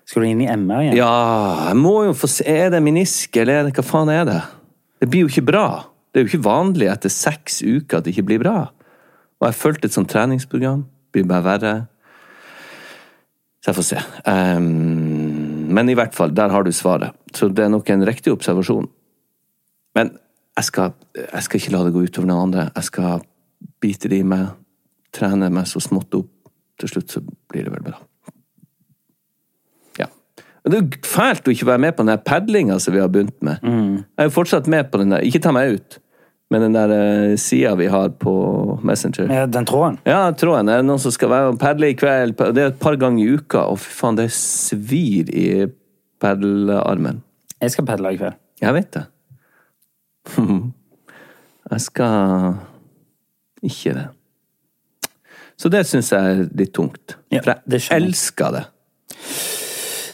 [0.06, 0.98] Skal du inn i MR igjen?
[0.98, 4.24] Ja, jeg må jo få se Er det menisk, eller er det, hva faen er
[4.28, 4.40] det?
[5.00, 5.66] Det blir jo ikke bra.
[6.10, 8.56] Det er jo ikke vanlig etter seks uker at det ikke blir bra.
[9.40, 10.86] Og jeg fulgte et sånt treningsprogram.
[11.12, 11.74] Blir bare verre.
[13.60, 14.02] Så jeg får se.
[14.24, 17.12] Um, men i hvert fall, der har du svaret.
[17.34, 18.88] Så det er nok en riktig observasjon.
[19.96, 20.12] Men
[20.56, 22.68] jeg skal, jeg skal ikke la det gå utover noen andre.
[22.76, 23.24] Jeg skal
[23.82, 24.54] bite det i meg,
[25.16, 26.32] trene meg så smått opp.
[26.76, 27.98] Til slutt så blir det vel bra.
[29.96, 30.10] Ja.
[30.68, 33.38] Det er fælt å ikke være med på den der padlinga som vi har begynt
[33.44, 33.62] med.
[33.64, 35.98] Jeg er jo fortsatt med på den der, ikke ta meg ut,
[36.52, 38.34] men den der uh, sida vi har på
[38.84, 39.32] Messenger.
[39.32, 39.96] Ja, Den tråden?
[40.04, 40.68] Ja, tråden.
[40.68, 42.36] Er det noen som skal være og padle i kveld?
[42.36, 43.64] Det er et par ganger i uka.
[43.72, 45.48] og fy faen, det svir i
[46.20, 47.24] padlearmen.
[47.60, 48.36] Jeg skal padle i kveld.
[48.60, 49.08] Jeg vet det.
[51.70, 52.54] Jeg skal
[53.62, 54.06] ikke det.
[55.56, 57.16] Så det syns jeg er litt tungt.
[57.32, 58.02] Ja, For jeg jeg.
[58.02, 58.64] elsker det.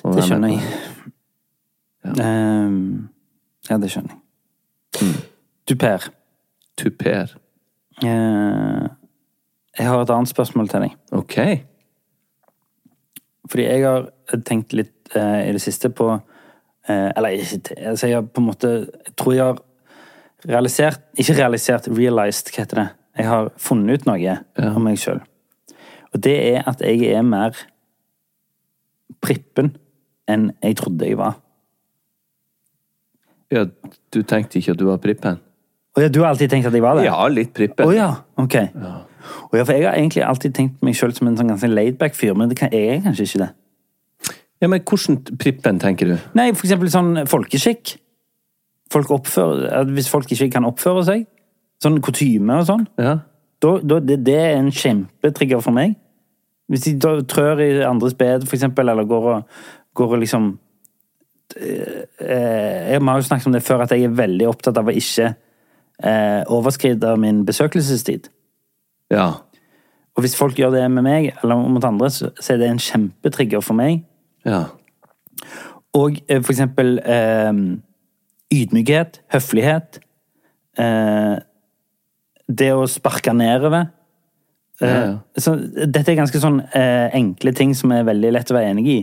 [0.07, 0.63] Og Det skjønner jeg.
[2.05, 2.67] Ja.
[2.67, 3.09] Um,
[3.69, 5.11] ja, det skjønner jeg.
[5.69, 6.09] Du, Per.
[6.79, 7.35] Tuper.
[8.03, 8.89] Uh,
[9.79, 10.97] jeg har et annet spørsmål til deg.
[11.13, 11.37] Ok.
[13.51, 14.09] Fordi jeg har
[14.47, 18.69] tenkt litt uh, i det siste på uh, Eller altså jeg har på en måte
[18.71, 19.63] Jeg tror jeg har
[20.49, 22.89] realisert Ikke realisert, realized, hva heter det?
[23.19, 24.39] Jeg har funnet ut noe
[24.73, 25.21] om meg sjøl.
[26.13, 27.57] Og det er at jeg er mer
[29.23, 29.75] prippen
[30.31, 31.39] enn jeg trodde jeg var.
[33.53, 35.41] Ja, du tenkte ikke at du var prippen?
[35.93, 37.05] Og ja, du har alltid tenkt at jeg var det?
[37.05, 37.85] Ja, litt prippen.
[37.85, 38.09] Å ja,
[38.41, 38.57] ok.
[39.51, 42.17] Og ja, for jeg har egentlig alltid tenkt meg sjøl som en sånn ganske laidback
[42.17, 43.51] fyr, men det kan, jeg er kanskje ikke det.
[44.63, 46.15] Ja, men hvordan prippen tenker du?
[46.39, 47.97] Nei, for eksempel sånn folkeskikk.
[48.93, 51.27] Folk oppfører, hvis folk ikke kan oppføre seg,
[51.83, 53.19] sånn kutyme og sånn, Ja.
[53.63, 55.97] da, da, det, det er en kjempetrigger for meg.
[56.71, 59.57] Hvis de da trør i andres bed, for eksempel, eller går og,
[59.99, 60.51] går og liksom
[61.57, 62.05] eh,
[62.93, 65.33] Jeg har jo snakket om det før, at jeg er veldig opptatt av å ikke
[65.33, 68.29] eh, overskride min besøkelsestid.
[69.13, 69.27] Ja.
[70.17, 72.81] Og hvis folk gjør det med meg, eller mot andre, så, så er det en
[72.83, 74.05] kjempetrigger for meg.
[74.49, 74.67] Ja.
[75.97, 77.53] Og eh, for eksempel eh,
[78.53, 79.99] ydmykhet, høflighet.
[80.79, 81.37] Eh,
[82.53, 83.89] det å sparke nedover.
[84.83, 85.19] Eh, Ja, ja.
[85.39, 85.55] Så,
[85.87, 88.99] dette er ganske sånn eh, enkle ting som er veldig lett å være enig i.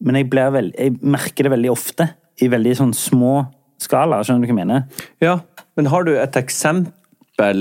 [0.00, 2.06] Men jeg, blir veld, jeg merker det veldig ofte.
[2.40, 3.34] I veldig sånn små
[3.80, 4.22] skala.
[4.24, 5.06] Skjønner du hva jeg mener?
[5.20, 5.38] ja.
[5.78, 7.60] Men har du et eksempel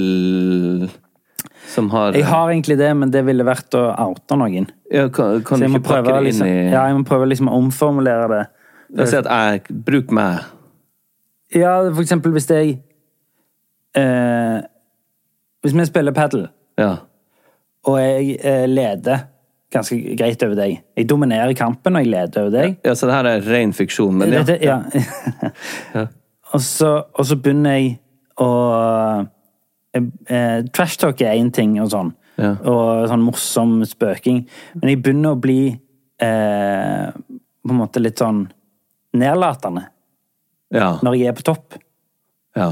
[1.69, 4.65] som har Jeg har egentlig det, men det ville vært å oute noen.
[4.91, 7.51] ja, Kan, kan du ikke pakke det inn liksom, i ja, jeg må prøve liksom
[7.51, 8.41] å omformulere det.
[8.97, 10.41] La oss si at jeg Bruk meg.
[11.55, 12.75] Ja, for eksempel hvis jeg
[13.97, 14.59] eh,
[15.63, 16.95] Hvis vi spiller padel, Ja.
[17.85, 19.25] og jeg eh, leder
[19.73, 22.77] ganske greit over deg Jeg dominerer kampen, og jeg leder over deg.
[22.85, 24.43] ja, så det her er ren fiksjon, men ja.
[24.43, 26.05] Dette, ja.
[26.53, 27.99] og, så, og så begynner jeg
[28.39, 28.49] å
[29.95, 32.13] eh, eh, Trashtalk er én ting, og sånn.
[32.39, 32.53] Ja.
[32.63, 34.45] Og sånn morsom spøking.
[34.79, 35.73] Men jeg begynner å bli
[36.23, 38.45] eh, på en måte litt sånn
[39.19, 39.89] nedlatende
[40.73, 40.99] Ja.
[41.01, 41.79] når jeg er på topp.
[42.57, 42.69] ja.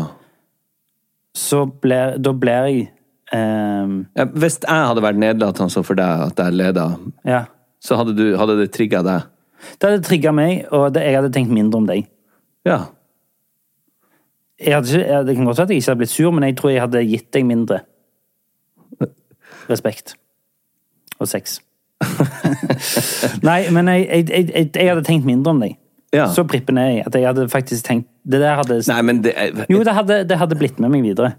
[1.38, 2.88] Så blir, da blir jeg
[3.34, 4.24] um, ja.
[4.26, 6.86] Hvis jeg hadde vært nedlatende sånn for deg at jeg leda,
[7.30, 7.44] Ja.
[7.84, 9.28] så hadde, du, hadde det trigga deg?
[9.78, 12.08] Det hadde trigga meg, og det, jeg hadde tenkt mindre om deg.
[12.66, 12.80] Ja.
[14.66, 16.82] Hadde det kan godt være at jeg ikke hadde blitt sur, men jeg tror jeg
[16.82, 17.80] hadde gitt deg mindre
[19.70, 20.16] respekt.
[21.22, 21.60] Og sex.
[23.46, 25.78] Nei, men jeg, jeg, jeg, jeg hadde tenkt mindre om deg.
[26.16, 26.30] Ja.
[26.32, 27.04] Så prippen er jeg.
[27.08, 30.22] At jeg hadde faktisk tenkt Det der hadde Nei, men det er, Jo, det hadde,
[30.30, 31.34] det hadde blitt med meg videre.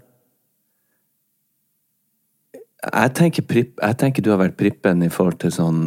[2.93, 5.81] jeg, tenker pripp, jeg tenker du har vært prippen i forhold til sånn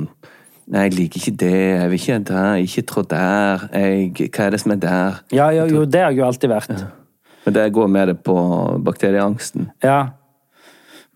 [0.73, 4.55] Nei, jeg liker ikke det, jeg vil ikke der, ikke trå der, jeg, hva er
[4.55, 5.17] det som er der?
[5.35, 6.85] Ja, jo, jo, det har jeg jo alltid vært.
[7.45, 8.37] Men det går mer på
[8.87, 9.67] bakterieangsten.
[9.83, 9.99] Ja.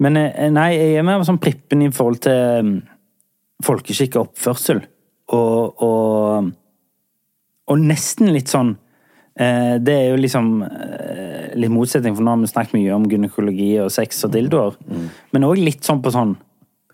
[0.03, 2.75] Men eh, nei, jeg er mer sånn prippen i forhold til mm,
[3.65, 4.83] folkeskikk og oppførsel.
[5.37, 6.51] Og, og,
[7.67, 8.75] og nesten litt sånn
[9.39, 13.07] eh, Det er jo liksom eh, litt motsetning, for nå har vi snakket mye om
[13.11, 14.77] gynekologi og sex og dildoer.
[15.33, 16.37] Men òg litt sånn på sånn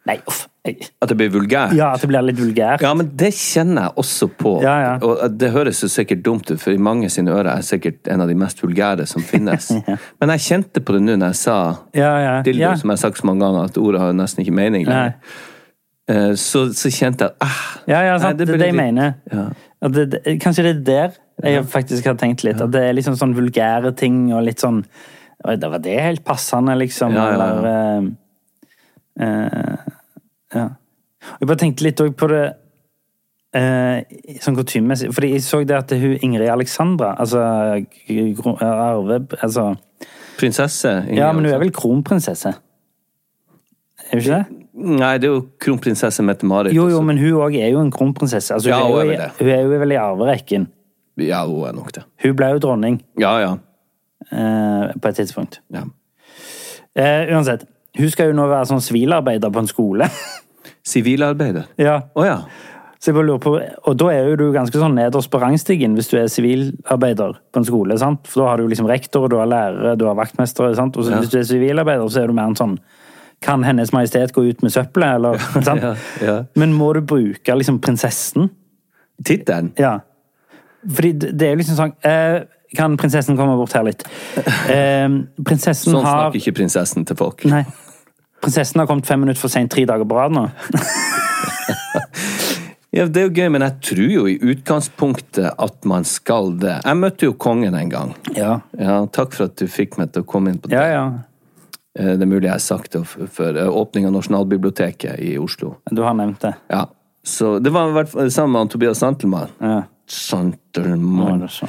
[0.02, 0.48] Nei, uff.
[0.66, 1.76] At det blir vulgært.
[1.78, 2.82] Ja, at det blir litt vulgært.
[2.82, 4.56] Ja, men det kjenner jeg også på.
[4.64, 4.90] Ja, ja.
[5.06, 8.10] Og det høres jo sikkert dumt ut, for i mange sine ører er jeg sikkert
[8.10, 9.68] en av de mest vulgære som finnes.
[10.18, 11.56] Men jeg kjente på det nå når jeg sa
[11.94, 12.34] Ja, ja.
[12.46, 12.72] dildo, ja.
[12.82, 15.14] som jeg har sagt så mange ganger, at ordet har nesten ikke mening lenger.
[16.10, 18.38] Eh, Så, så kjente jeg ah, Ja, ja, sant.
[18.38, 19.14] Nei, det det det jeg litt- mener.
[19.30, 19.46] Ja.
[19.82, 22.60] Det, det, kanskje det er der jeg faktisk har tenkt litt.
[22.62, 24.84] At det er liksom sånn vulgære ting og litt sånn
[25.42, 27.16] Oi, da var det helt passende, liksom.
[27.18, 27.46] Ja, ja, ja.
[27.50, 29.96] Eller uh, uh,
[30.54, 30.68] Ja.
[31.40, 32.44] Jeg bare tenkte litt òg på det
[33.58, 35.10] uh, sånn kutymemessig.
[35.14, 39.72] Fordi jeg så det at hun Ingrid Alexandra, altså Arve Altså
[40.38, 42.54] prinsesse Ingrid Ja, men hun er vel kronprinsesse?
[42.54, 44.61] Er hun ikke det?
[44.74, 46.72] Nei, det er jo kronprinsesse Mette-Marit.
[46.72, 48.54] Jo, jo, men hun òg er jo en kronprinsesse.
[48.54, 49.30] Altså, Ja, hun, er er jo, det.
[49.40, 50.66] hun er jo vel i arverekken.
[51.20, 52.04] Ja, hun er nok det.
[52.24, 53.50] Hun ble jo dronning Ja, ja.
[54.32, 55.60] eh, på et tidspunkt.
[55.72, 55.84] ja.
[56.96, 57.64] Eh, uansett.
[57.98, 60.08] Hun skal jo nå være sånn sivilarbeider på en skole.
[60.84, 61.66] Sivilarbeider.
[61.80, 62.00] ja.
[62.16, 62.38] Å ja.
[63.02, 63.52] Så jeg bare lurer på,
[63.90, 67.58] Og da er jo du ganske sånn nederst på rangstigen hvis du er sivilarbeider på
[67.58, 67.96] en skole.
[67.98, 68.28] sant?
[68.30, 70.74] For da har du liksom rektor, du har lærere, du har vaktmestere.
[70.78, 70.96] sant?
[70.96, 71.18] Og så Ja.
[71.18, 72.78] hvis du er sivilarbeider, så er du mer en sånn
[73.42, 75.38] Kan Hennes Majestet gå ut med søppelet, eller?
[75.66, 75.82] sant?
[75.82, 76.36] Ja, ja.
[76.58, 78.50] Men må du bruke liksom prinsessen?
[79.26, 79.72] Tittelen?
[79.78, 79.98] Ja.
[80.82, 82.40] Fordi det er jo liksom sånn eh,
[82.74, 84.02] Kan prinsessen komme bort her litt?
[84.66, 85.06] Eh,
[85.46, 87.44] prinsessen Sånn har snakker ikke prinsessen til folk.
[87.50, 87.62] Nei.
[88.42, 90.48] Prinsessen har kommet fem minutter for seint tre dager på rad nå.
[92.92, 96.74] Ja, Det er jo gøy, men jeg tror jo i utgangspunktet at man skal det.
[96.84, 98.10] Jeg møtte jo kongen en gang.
[98.36, 98.58] Ja.
[98.76, 100.76] Ja, Takk for at du fikk meg til å komme inn på det.
[100.76, 101.06] Ja, ja.
[101.98, 103.56] Eh, Det er mulig jeg har sagt det f- før.
[103.56, 105.76] eh, Åpning av Nasjonalbiblioteket i Oslo.
[105.90, 106.54] Du har nevnt det.
[106.70, 106.86] Ja.
[107.24, 109.48] Så det var i hvert fall sammen med Tobias Santelmann.
[109.60, 109.82] Ja.
[110.06, 111.48] Santelmann.
[111.48, 111.68] Ja.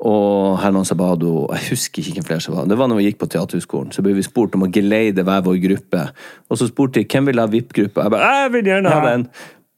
[0.00, 1.48] Og Herman Sabado.
[1.52, 2.66] Jeg husker ikke hvem flere som var.
[2.70, 3.90] Det var når vi gikk på Teaterhøgskolen.
[3.94, 6.04] Så ble vi spurt om å geleide hver vår gruppe.
[6.50, 8.04] Og så spurte de hvem vil ha VIP-gruppe.
[8.06, 9.24] Jeg bare jeg vil gjerne ha den.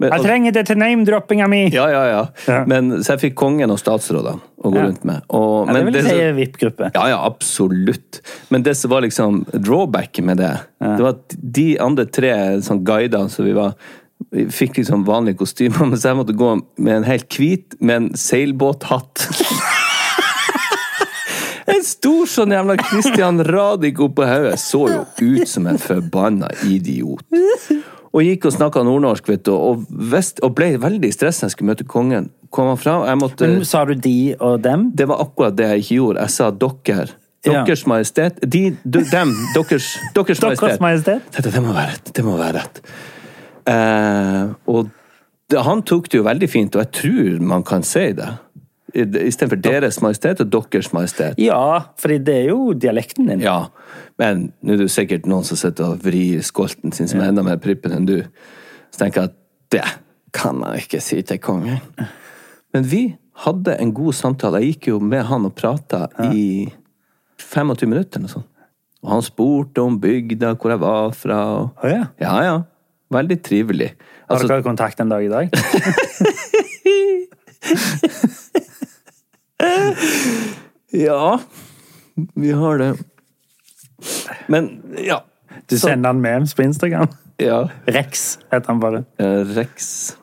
[0.00, 1.58] Men, Jeg trenger det til name-droppinga mi!
[1.74, 2.20] ja, ja, ja.
[2.48, 2.60] Ja.
[2.70, 4.86] Men, så jeg fikk kongen og statsrådene å gå Ja.
[4.88, 5.22] rundt med.
[5.28, 6.90] Og, Ja, det vil jeg det si VIP-gruppe.
[6.94, 8.20] ja, ja, absolutt.
[8.50, 12.32] Men det som var liksom drawbacket med det, det var at de andre tre
[12.64, 13.74] sånn guider som vi var
[14.32, 18.10] vi fikk liksom vanlige kostymer, mens jeg måtte gå med en helt hvit med en
[18.14, 19.28] seilbåthatt.
[21.70, 24.56] En stor sånn jævla Christian Radich oppå hodet.
[24.58, 27.22] Så jo ut som en forbanna idiot.
[28.10, 31.70] Og gikk og snakka nordnorsk, vet du, og, vest, og ble veldig stressa jeg skulle
[31.70, 32.30] møte kongen.
[32.50, 32.96] Kom han fra?
[33.06, 34.88] Jeg måtte Men sa du de og dem?
[34.98, 36.24] det var akkurat det jeg ikke gjorde.
[36.26, 37.10] Jeg sa dere.
[37.46, 37.62] Ja.
[37.88, 39.30] Majestet de, du, Dem.
[39.54, 40.80] Deres, deres Majestet.
[40.82, 41.30] Majestet.
[41.36, 42.10] Dette, det må være rett.
[42.16, 42.82] Det må være rett.
[43.70, 44.90] Eh, og
[45.50, 48.28] det, han tok det jo veldig fint, og jeg tror man kan si det.
[48.94, 51.38] Istedenfor Deres Majestet og Deres Majestet.
[51.40, 53.42] Ja, for det er jo dialekten din.
[53.44, 53.70] Ja,
[54.20, 57.30] men nå er det jo sikkert noen som sitter og vrir skolten sin, som er
[57.30, 58.18] enda mer prippen enn du.
[58.90, 59.38] Så tenker jeg at
[59.70, 59.86] det
[60.36, 61.80] kan jeg ikke si til kongen.
[62.74, 63.04] Men vi
[63.44, 64.60] hadde en god samtale.
[64.62, 66.68] Jeg gikk jo med han og prata i
[67.40, 68.48] 25 minutter eller noe sånt.
[69.00, 71.38] Og han spurte om bygda, hvor jeg var fra.
[71.56, 71.86] Og...
[71.88, 72.02] Ja.
[72.20, 72.56] Ja, ja.
[73.10, 73.94] Veldig trivelig.
[74.28, 75.48] Har Altså, dere kontakt en dag i dag?
[81.06, 81.40] ja,
[82.34, 82.90] vi har det.
[84.48, 85.20] Men, ja.
[85.68, 87.08] Du Så- sender han memes på Instagram?
[87.40, 87.68] Ja.
[87.86, 89.04] Rex heter han bare.
[89.18, 90.16] Eh, Rex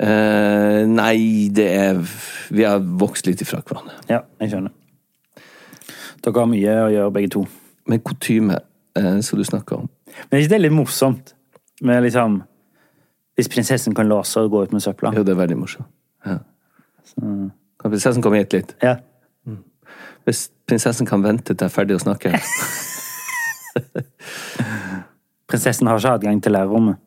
[0.00, 1.98] Eh, Nei, det er
[2.50, 3.92] Vi har vokst litt ifra hverandre.
[4.08, 4.72] Ja, jeg skjønner.
[6.24, 7.42] Dere har mye å gjøre, begge to.
[7.86, 8.56] Men kutyme,
[8.96, 9.88] eh, som du snakker om
[10.30, 11.34] Men er ikke det litt morsomt?
[11.82, 12.42] Med liksom
[13.36, 15.12] Hvis prinsessen kan låse og gå ut med søpla.
[15.14, 15.86] Jo, det er veldig morsomt.
[16.24, 16.38] Ja.
[17.80, 18.74] Kan prinsessen komme hit litt?
[18.84, 18.98] Ja.
[20.28, 22.34] Hvis prinsessen kan vente til jeg er ferdig å snakke
[25.50, 27.00] Prinsessen har ikke adgang til lærerrommet.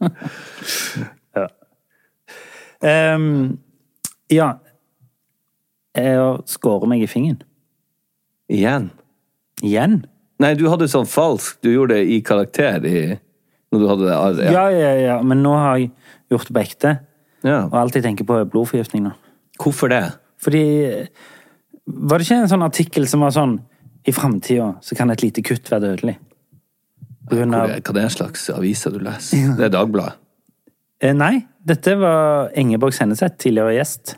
[1.36, 1.46] ja.
[2.80, 3.58] Um,
[4.32, 4.48] ja.
[5.92, 7.42] Jeg skårer meg i fingeren.
[8.48, 8.88] Igjen?
[9.60, 9.98] Igjen?
[10.40, 13.02] Nei, du hadde sånn falsk Du gjorde det i karakter i
[13.70, 14.48] Når du hadde det arret.
[14.56, 15.18] Ja, ja, ja.
[15.20, 15.92] Men nå har jeg
[16.32, 16.94] gjort det på ekte.
[17.44, 17.66] Ja.
[17.66, 19.12] Og alt jeg tenker på, er blodforgiftning nå.
[19.60, 20.04] Hvorfor det?
[20.42, 20.62] Fordi
[21.84, 23.58] Var det ikke en sånn artikkel som var sånn
[24.06, 26.16] I framtida så kan et lite kutt være dødelig?
[27.28, 29.52] På grunn av er, hva det er slags aviser du leser?
[29.58, 30.18] Det er Dagbladet.
[31.00, 34.16] eh, Nei, dette var Ingeborg Senneset, tidligere gjest,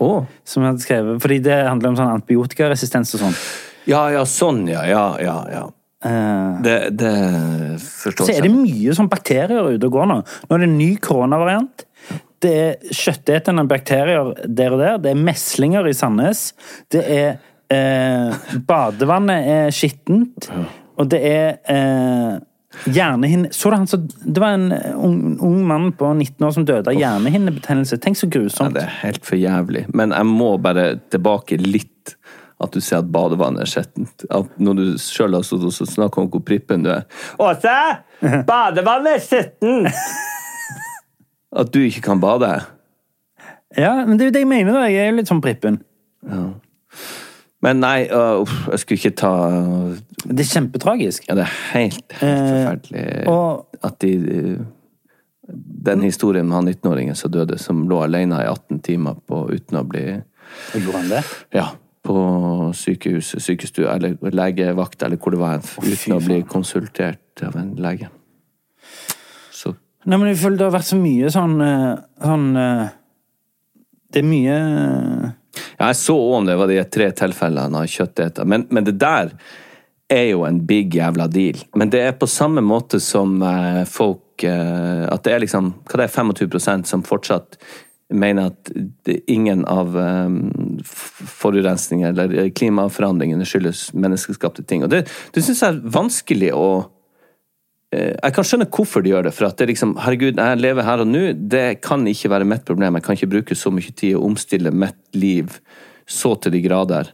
[0.00, 0.24] oh.
[0.44, 3.36] som hadde skrevet Fordi det handler om sånn antibiotikaresistens og sånn.
[3.86, 4.86] Ja, ja, sånn, ja.
[4.88, 5.64] Ja, ja, ja.
[6.06, 7.12] Eh, Det, det
[7.82, 10.18] forstår så er det mye sånn bakterier ute og går nå.
[10.24, 11.85] Nå er det en ny koronavariant.
[12.42, 14.98] Det er kjøttetende bakterier der og der.
[15.02, 16.50] Det er meslinger i Sandnes.
[16.92, 17.30] Det er
[17.72, 20.50] eh, Badevannet er skittent.
[20.96, 22.36] Og det er eh,
[22.92, 23.50] hjernehinne...
[23.56, 26.92] Så du han som Det var en ung, ung mann på 19 år som døde
[26.92, 27.98] av hjernehinnebetennelse.
[28.04, 28.76] Tenk så Ja, grusomt.
[28.76, 29.86] det er helt for jævlig.
[29.96, 32.16] Men jeg må bare tilbake litt.
[32.56, 34.24] At du sier at badevannet er skittent.
[34.56, 37.02] Når du sjøl har stått og snakka om hvor prippen du er.
[37.40, 37.74] Åse!
[38.48, 39.92] Badevannet er skjettent!
[41.56, 42.50] At du ikke kan bade.
[43.76, 44.72] Ja, men det er jo det jeg mener.
[44.76, 44.86] da.
[44.92, 45.80] Jeg er jo litt sånn prippen.
[47.64, 49.30] Men nei, uh, uff, jeg skulle ikke ta
[50.28, 51.24] Det er kjempetragisk.
[51.30, 54.58] Ja, det er helt, helt Eh, forferdelig og- at de øh,
[55.86, 59.78] Den historien med han 19-åringen som døde, som lå alene i 18 timer på, uten
[59.78, 60.22] å bli
[60.74, 61.22] Gjorde han det?
[61.54, 61.66] Ja,
[62.04, 67.74] på sykehuset, sykestue eller legevakt, eller hvor det var, uten å bli konsultert av en
[67.76, 68.08] lege.
[70.06, 71.92] Nei, men jeg føler det har vært så mye sånn eh,
[72.22, 72.82] Sånn eh,
[74.14, 75.30] Det er mye eh,
[75.78, 78.98] Ja, jeg så òg om det var de tre tilfellene av kjøtteter, men, men det
[79.00, 79.32] der
[80.12, 81.58] er jo en big jævla deal.
[81.74, 83.40] Men det er på samme måte som
[83.90, 87.58] folk At det er liksom Hva det er 25% som fortsatt
[88.14, 88.70] mener at
[89.26, 89.96] ingen av
[90.86, 94.84] forurensninger eller klimaforandringene skyldes menneskeskapte ting.
[94.86, 96.68] Og det, det syns jeg er vanskelig å
[97.94, 99.34] jeg kan skjønne hvorfor de gjør det.
[99.36, 101.26] For at det er liksom, herregud, jeg lever her og nå.
[101.38, 102.98] Det kan ikke være mitt problem.
[102.98, 105.60] Jeg kan ikke bruke så mye tid å omstille mitt liv
[106.06, 107.12] så til de grader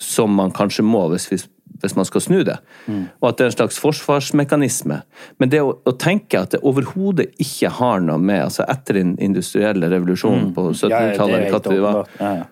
[0.00, 2.56] som man kanskje må hvis, hvis, man skal snu det.
[3.20, 4.98] Og at det er en slags forsvarsmekanisme.
[5.40, 9.16] Men det å, å tenke at det overhodet ikke har noe med altså Etter den
[9.22, 12.46] industrielle revolusjonen på 70-tallet eller hva det var, Ja, ja.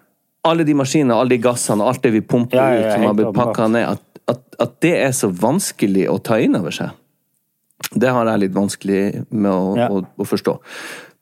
[0.49, 3.09] alle de maskinene, alle de gassene, alt det vi pumper Ja, ja, ja, ut som
[3.11, 6.73] har blitt pakka ned, at, at, at det er så vanskelig å ta inn over
[6.73, 6.97] seg.
[7.95, 9.89] Det har jeg litt vanskelig med å, Ja.
[9.89, 10.59] å, å forstå.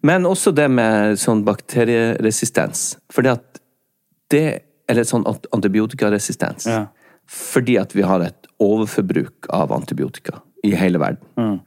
[0.02, 2.96] Men også det med sånn bakterieresistens.
[3.12, 3.60] Fordi at
[4.30, 6.66] det Eller sånn antibiotikaresistens.
[6.66, 6.86] Ja.
[7.30, 11.22] Fordi at vi har et overforbruk av antibiotika i hele verden.
[11.38, 11.60] Mm.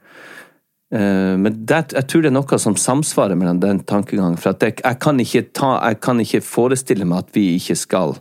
[0.93, 4.37] Eh, Men det, jeg tror det er noe som samsvarer mellom den tankegangen.
[4.37, 7.75] For at jeg, jeg, kan ikke ta, jeg kan ikke forestille meg at vi ikke
[7.79, 8.17] skal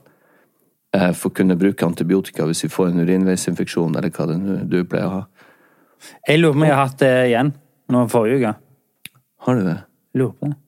[0.95, 4.39] eh, få kunne bruke antibiotika hvis vi får en urinveisinfeksjon, eller hva det
[4.71, 5.23] du pleier å ha.
[6.29, 7.55] Jeg lurer på om jeg har hatt det igjen
[7.93, 8.53] nå forrige uke.
[9.45, 9.79] Har du det?
[10.17, 10.59] Lurer på det.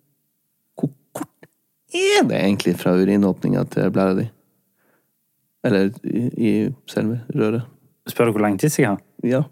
[0.77, 1.49] Hvor kort
[1.97, 4.27] er det egentlig fra urinåpninga til blæra di?
[5.67, 6.53] Eller i, i
[6.91, 7.67] selve røret?
[8.07, 9.01] Spør du hvor lang tid jeg har?
[9.27, 9.43] Ja.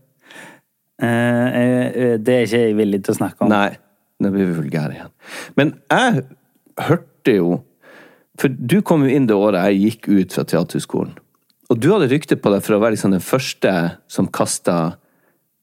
[1.03, 3.51] Eh, eh, det er ikke jeg villig til å snakke om.
[3.51, 3.74] Nei,
[4.22, 5.14] nå blir vi vulgære igjen.
[5.59, 6.26] Men jeg
[6.89, 7.62] hørte jo
[8.35, 11.12] For du kom jo inn det året jeg gikk ut fra teaterskolen.
[11.70, 13.70] Og du hadde rykte på deg for å være liksom den første
[14.11, 14.97] som kasta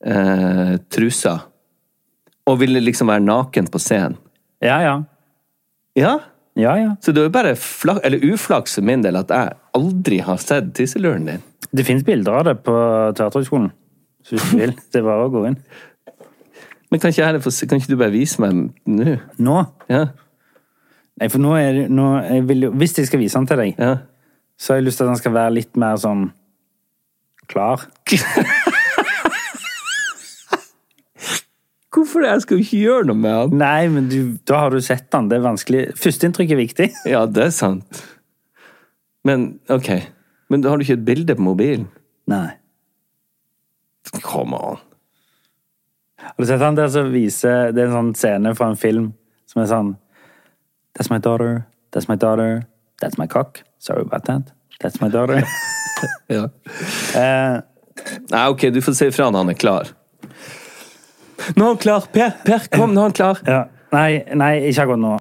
[0.05, 1.37] eh, trusa.
[2.49, 4.17] Og ville liksom være naken på scenen.
[4.61, 4.95] Ja, ja.
[5.97, 6.13] Ja?
[6.57, 6.95] Ja, ja.
[7.01, 10.37] Så det er jo bare flak, eller uflaks for min del at jeg aldri har
[10.41, 11.43] sett tisseluren din.
[11.71, 12.73] Det fins bilder av det på
[13.15, 13.69] Teaterhøgskolen.
[14.27, 14.73] Så hvis du vil.
[14.91, 15.55] Det er bare å gå inn.
[16.91, 19.15] Men kan ikke, jeg kan ikke du bare vise meg nå?
[19.39, 19.57] Nå?
[19.89, 20.01] Ja?
[21.21, 23.57] Nei, for nå er det nå, jeg vil, jo- Hvis jeg skal vise den til
[23.61, 23.93] deg, ja.
[24.59, 26.27] så har jeg lyst til at den skal være litt mer sånn
[27.47, 27.87] klar.
[32.11, 32.27] Hvorfor?
[32.27, 33.51] Jeg skal jo ikke gjøre noe med han.
[33.55, 35.29] Nei, men du, da har du sett han.
[35.31, 35.83] Det er vanskelig.
[35.95, 36.87] Førsteinntrykk er viktig.
[37.13, 38.01] Ja, det er sant.
[39.23, 39.87] Men ok.
[40.51, 41.85] Men har du ikke et bilde på mobilen?
[42.27, 42.49] Nei.
[44.25, 44.81] Come on.
[46.19, 49.07] Har du sett han der som viser Det er en sånn scene fra en film
[49.49, 49.93] som er sånn
[50.97, 51.63] That's my daughter.
[51.95, 52.65] That's my daughter.
[52.99, 53.63] That's my cock.
[53.79, 54.51] Sorry about that.
[54.83, 55.45] That's my daughter.
[56.31, 56.47] Ja.
[57.13, 57.61] uh,
[58.31, 59.91] Nei, ok, du får si ifra når han er klar.
[61.55, 62.07] Nå er han klar!
[62.13, 63.43] Per, per, kom, nå er han klar!
[63.47, 63.65] ja.
[63.91, 65.17] Nei, nei, ikke akkurat nå.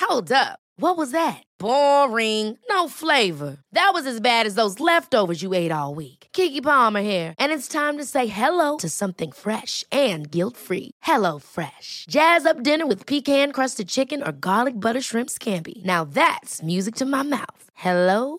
[0.00, 0.58] Hold up.
[0.76, 1.42] What was that?
[1.58, 2.58] Boring.
[2.68, 3.58] No flavor.
[3.72, 6.26] That was as bad as those leftovers you ate all week.
[6.32, 10.90] Kiki Palmer here, and it's time to say hello to something fresh and guilt-free.
[11.02, 12.06] Hello Fresh.
[12.08, 15.84] Jazz up dinner with pecan-crusted chicken or garlic butter shrimp scampi.
[15.84, 17.64] Now that's music to my mouth.
[17.74, 18.38] Hello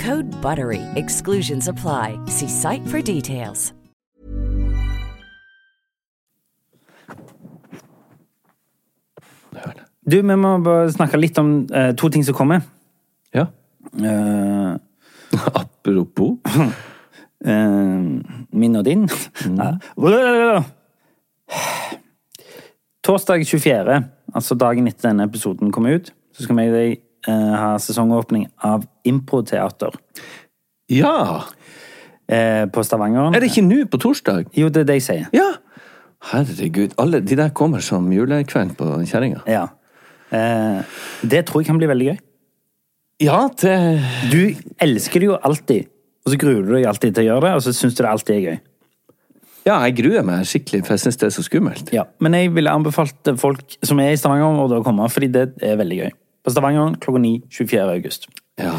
[0.00, 0.82] Code BUTTERY.
[0.96, 2.18] Exclusions apply.
[2.26, 3.72] See site for details.
[10.10, 12.64] Du, vi må bare snakke litt om uh, to ting som kommer.
[13.36, 13.46] Ja.
[13.92, 14.78] Uh,
[15.60, 16.38] Apropos.
[17.44, 18.18] Uh,
[18.62, 19.04] min og din.
[19.52, 19.74] Nei.
[23.04, 24.00] Torsdag 24.,
[24.34, 26.98] altså dagen etter denne episoden kom ut, så skal vi
[27.28, 29.96] eh, ha sesongåpning av Improteater
[30.90, 31.44] Ja!
[32.30, 33.34] eh, på Stavanger.
[33.34, 34.46] Er det ikke nå på torsdag?
[34.56, 35.28] Jo, det er det jeg sier.
[35.36, 35.50] Ja!
[36.30, 39.40] Herregud, alle de der kommer som julekveld på kjerringa.
[39.48, 39.68] Ja.
[40.30, 40.82] Eh,
[41.24, 42.18] det tror jeg kan bli veldig gøy.
[43.20, 43.76] Ja, det
[44.32, 45.88] Du elsker det jo alltid,
[46.24, 48.10] og så gruer du deg alltid til å gjøre det, og så syns du det
[48.10, 48.58] alltid er gøy.
[49.66, 51.90] Ja, jeg gruer meg skikkelig, for jeg syns det er så skummelt.
[51.92, 55.76] Ja, Men jeg ville anbefalt folk som er i Stavanger, å komme, fordi det er
[55.76, 56.10] veldig gøy.
[56.44, 57.80] På Stavanger klokka 9 24.
[57.92, 58.26] august.
[58.58, 58.72] Ja.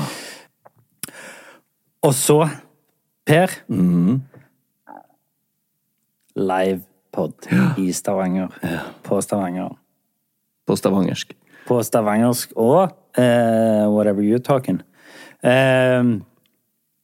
[2.01, 2.39] Og så,
[3.25, 3.51] Per
[6.35, 7.47] Livepod
[7.77, 8.49] i Stavanger.
[9.03, 9.75] På Stavanger.
[10.67, 11.33] På stavangersk.
[11.67, 14.81] På stavangersk og uh, whatever you're talking.
[15.43, 16.21] Uh,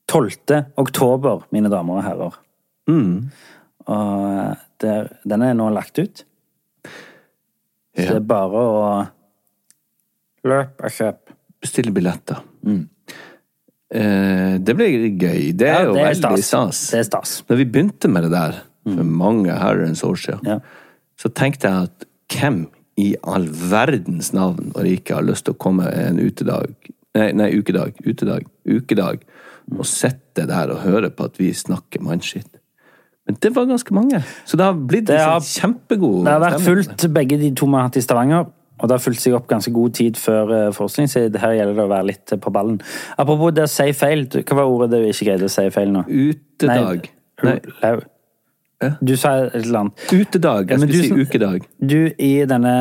[0.07, 0.31] 12.
[0.77, 2.37] oktober, mine damer og herrer.
[3.87, 6.23] Og der, den er nå lagt ut.
[7.97, 8.11] Så Ja.
[8.13, 9.05] det er bare å
[10.45, 11.33] løpe og kjøp.
[11.61, 12.41] Bestille billetter.
[13.89, 15.53] Eh, det blir gøy.
[15.55, 16.81] Det er Ja, jo det er veldig stas.
[16.91, 17.43] Det er stas.
[17.49, 18.57] Når vi begynte med det der
[18.87, 20.59] for mange herrens år siden, Ja.
[21.17, 22.67] så tenkte jeg at hvem
[22.97, 26.73] i all verdens navn og rike har lyst til å komme en utedag
[27.15, 27.95] Nei, nei ukedag.
[28.05, 28.43] Utedag.
[28.67, 29.21] Ukedag.
[29.75, 32.45] Og sitte der og høre på at vi snakker mannskitt.
[33.25, 34.23] Men det var ganske mange.
[34.45, 37.65] Så det har blitt Det har- sånn kjempegod Det har vært fullt begge de to
[37.65, 38.45] vi har hatt i Stavanger.
[38.77, 41.73] Og det har fulgt seg opp ganske god tid før eh, forskning, så her gjelder
[41.79, 42.77] det å være litt eh, på ballen.
[43.17, 46.03] Apropos det å si feil, hva var ordet du ikke greide å si feil nå?
[46.07, 47.09] Utedag.
[47.43, 47.95] Nei, Nei.
[49.01, 50.03] Du sa et eller annet.
[50.13, 50.69] utedag.
[50.69, 51.63] Jeg skulle si ukedag.
[51.81, 52.73] Du, i denne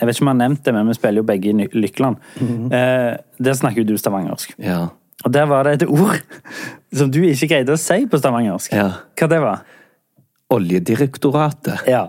[0.00, 2.16] Jeg vet ikke om jeg har nevnt det, men vi spiller jo begge i Lykkeland.
[2.40, 2.72] Mhm.
[2.72, 4.54] eh, der snakker jo du stavangersk.
[4.58, 4.86] Ja.
[5.26, 6.22] Og der var det et ord
[6.98, 8.72] som du ikke greide å si på stavangersk.
[8.72, 8.88] Ja.
[9.18, 9.60] Hva det var?
[10.52, 11.84] Oljedirektoratet.
[11.88, 12.06] Ja.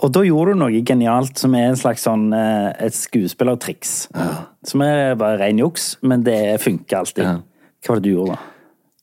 [0.00, 3.94] Og da gjorde du noe genialt som er en slags sånn eh, et skuespillertriks.
[4.66, 7.26] Som er bare ren juks, men det funker alltid.
[7.26, 7.36] Ja.
[7.80, 8.46] Hva var det du gjorde da?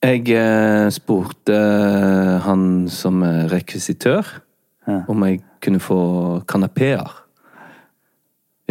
[0.07, 3.23] Jeg eh, spurte eh, han som
[3.53, 4.35] rekvisitør
[4.87, 5.01] Ja.
[5.11, 5.99] om jeg kunne få
[6.47, 7.09] kanapeer.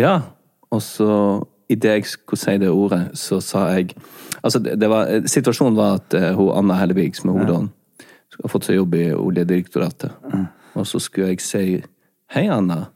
[0.01, 0.21] Ja.
[0.73, 3.95] Og så, idet jeg skulle si det ordet, så sa jeg
[4.45, 7.71] Altså, det, det var, situasjonen var at uh, hun Anna Hellevig, som er hovedånden,
[8.43, 10.13] har fått seg jobb i Oljedirektoratet.
[10.77, 11.63] Og så skulle jeg si
[12.35, 12.87] Hei, Anna.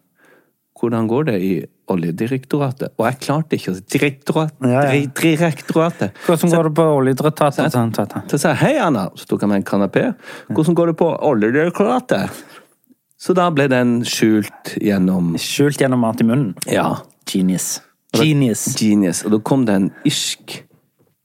[0.80, 1.52] Hvordan går det i
[1.90, 2.94] Oljedirektoratet?
[2.98, 5.00] Og jeg klarte ikke å si direktorat, Ja, ja.
[5.20, 6.14] direktoratet.
[6.26, 7.64] Hvordan går det på oljedirektoratet?
[7.70, 8.28] Så- Sånn, sånn, sånn.
[8.30, 9.10] Så sa jeg hei, Anna.
[9.14, 10.14] Så tok jeg meg en kanapé.
[10.48, 12.30] Hvordan går det på Oljedirektoratet?
[13.18, 16.54] Så da ble den skjult gjennom Skjult gjennom mat i munnen.
[16.66, 16.96] Ja.
[17.26, 17.80] Genius.
[18.14, 18.74] Genius.
[18.80, 19.24] Genius.
[19.24, 20.62] Og da kom det en irsk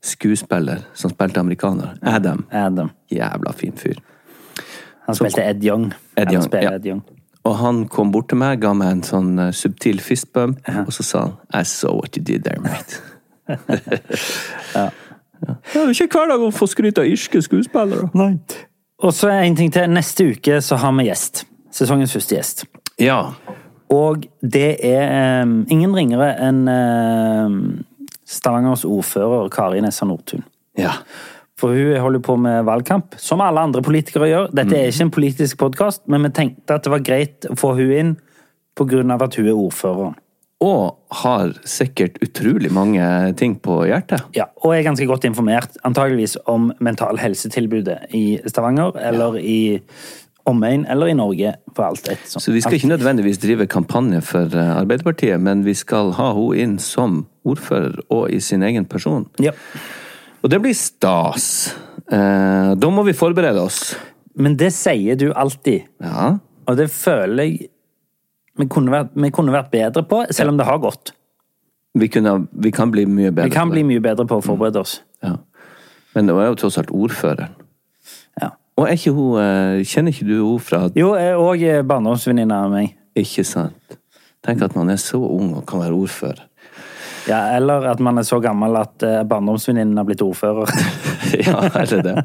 [0.04, 1.98] skuespiller som spilte amerikaner.
[2.04, 2.46] Adam.
[2.52, 2.92] Adam.
[3.10, 3.96] Jævla fin fyr.
[5.08, 5.94] Han spilte Ed Young.
[6.18, 6.72] Ed Young, Han ja.
[6.74, 7.02] Ed Young.
[7.46, 11.06] Og han kom bort til meg, ga meg en sånn eh, subtil fistbump, og så
[11.06, 13.02] sa han I saw what you did there, mate.
[14.78, 14.90] ja.
[15.46, 18.10] Det er jo ikke hver dag å få skryt av irske skuespillere.
[18.18, 18.34] Nei.
[19.04, 19.92] Og så er en ting til.
[19.92, 21.44] Neste uke så har vi gjest.
[21.76, 22.66] Sesongens første gjest.
[23.02, 23.20] Ja.
[23.94, 27.60] Og det er um, ingen ringere enn um,
[28.26, 30.46] Stavangers ordfører Kari Nessa Nordtun.
[30.80, 30.96] Ja.
[31.60, 34.52] For hun holder på med valgkamp, som alle andre politikere gjør.
[34.56, 37.72] Dette er ikke en politisk podkast, men vi tenkte at det var greit å få
[37.78, 38.16] hun inn
[39.16, 40.18] av at hun er ordføreren.
[40.66, 43.04] Og har sikkert utrolig mange
[43.40, 44.24] ting på hjertet.
[44.36, 49.80] Ja, og er ganske godt informert, antageligvis om mental helsetilbudet i Stavanger, eller i
[50.46, 52.44] omegn, eller i Norge, for alt et sånt.
[52.44, 56.64] Så vi skal ikke nødvendigvis drive kampanje for eh, Arbeiderpartiet, men vi skal ha henne
[56.64, 59.28] inn som ordfører og i sin egen person.
[59.44, 59.56] Ja.
[60.46, 61.74] Og det blir stas.
[62.06, 63.96] Eh, da må vi forberede oss.
[64.38, 66.38] Men det sier du alltid, Ja.
[66.68, 67.70] og det føler jeg
[68.56, 71.12] vi kunne, vært, vi kunne vært bedre på, selv om det har gått.
[71.96, 73.50] Vi, kunne, vi kan bli mye bedre.
[73.50, 73.88] Vi kan på bli det.
[73.90, 75.02] mye bedre på å forberede oss.
[75.24, 75.34] Ja.
[76.16, 77.52] Men det er jo tross alt ordføreren.
[78.42, 78.52] Ja.
[78.78, 82.56] Og er ikke hun eh, Kjenner ikke du henne fra Jo, jeg er òg barndomsvenninne
[82.56, 82.94] av meg.
[83.16, 83.98] Ikke sant?
[84.46, 86.44] Tenk at man er så ung og kan være ordfører.
[87.26, 90.70] Ja, eller at man er så gammel at eh, barndomsvenninnen har blitt ordfører.
[91.48, 92.16] ja, eller det.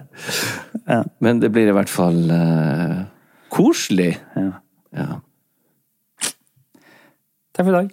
[1.24, 3.01] Men det blir i hvert fall uh,
[3.53, 4.12] koselig.
[4.36, 4.51] Ja.
[4.96, 5.09] Ja.
[7.57, 7.90] Takk for i dag.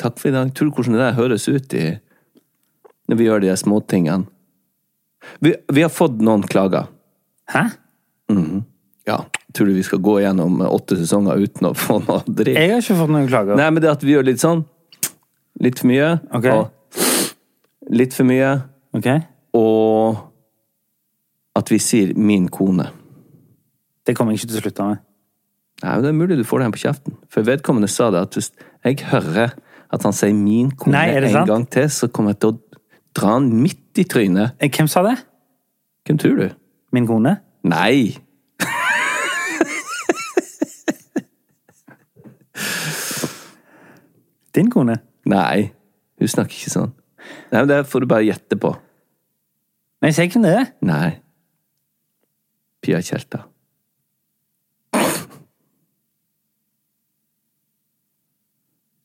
[0.00, 0.50] Takk for i dag.
[0.54, 1.86] Tror du hvordan det der høres ut i
[3.04, 4.30] når vi gjør de småtingene?
[5.44, 6.90] Vi, vi har fått noen klager.
[7.52, 7.68] Hæ?
[9.08, 9.18] Ja.
[9.54, 12.56] Tror du vi skal gå gjennom åtte sesonger uten å få noe dritt?
[12.58, 13.56] Jeg har ikke fått noen klager.
[13.60, 14.64] Nei, men det at vi gjør litt sånn
[15.62, 16.08] Litt for mye.
[16.34, 16.46] Ok.
[16.50, 18.48] Og litt for mye.
[18.98, 19.06] Ok?
[19.54, 20.16] Og
[21.54, 22.88] at vi sier 'min kone'.
[24.04, 24.98] Det kommer jeg ikke til å slutte med.
[25.84, 27.14] Nei, men Det er mulig du får det her på kjeften.
[27.30, 28.50] For vedkommende sa det at hvis
[28.84, 29.54] jeg hører
[29.94, 31.46] at han sier 'min kone' Nei, en sant?
[31.48, 32.58] gang til, så kommer jeg til å
[33.14, 34.52] dra han midt i trynet.
[34.58, 35.16] Eh, Hvem sa det?
[36.04, 36.50] Hvem tror du?
[36.92, 37.38] Min kone?
[37.62, 38.16] Nei!
[44.54, 44.98] Din kone?
[45.26, 45.72] Nei.
[46.20, 46.92] Hun snakker ikke sånn.
[47.50, 48.70] Nei, men Det får du bare gjette på.
[50.00, 50.70] Men jeg sier ikke hvem det er.
[50.84, 51.10] Nei.
[52.84, 53.46] Pia Tjelta.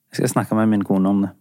[0.09, 1.31] Jeg skal snakke med min kone om det.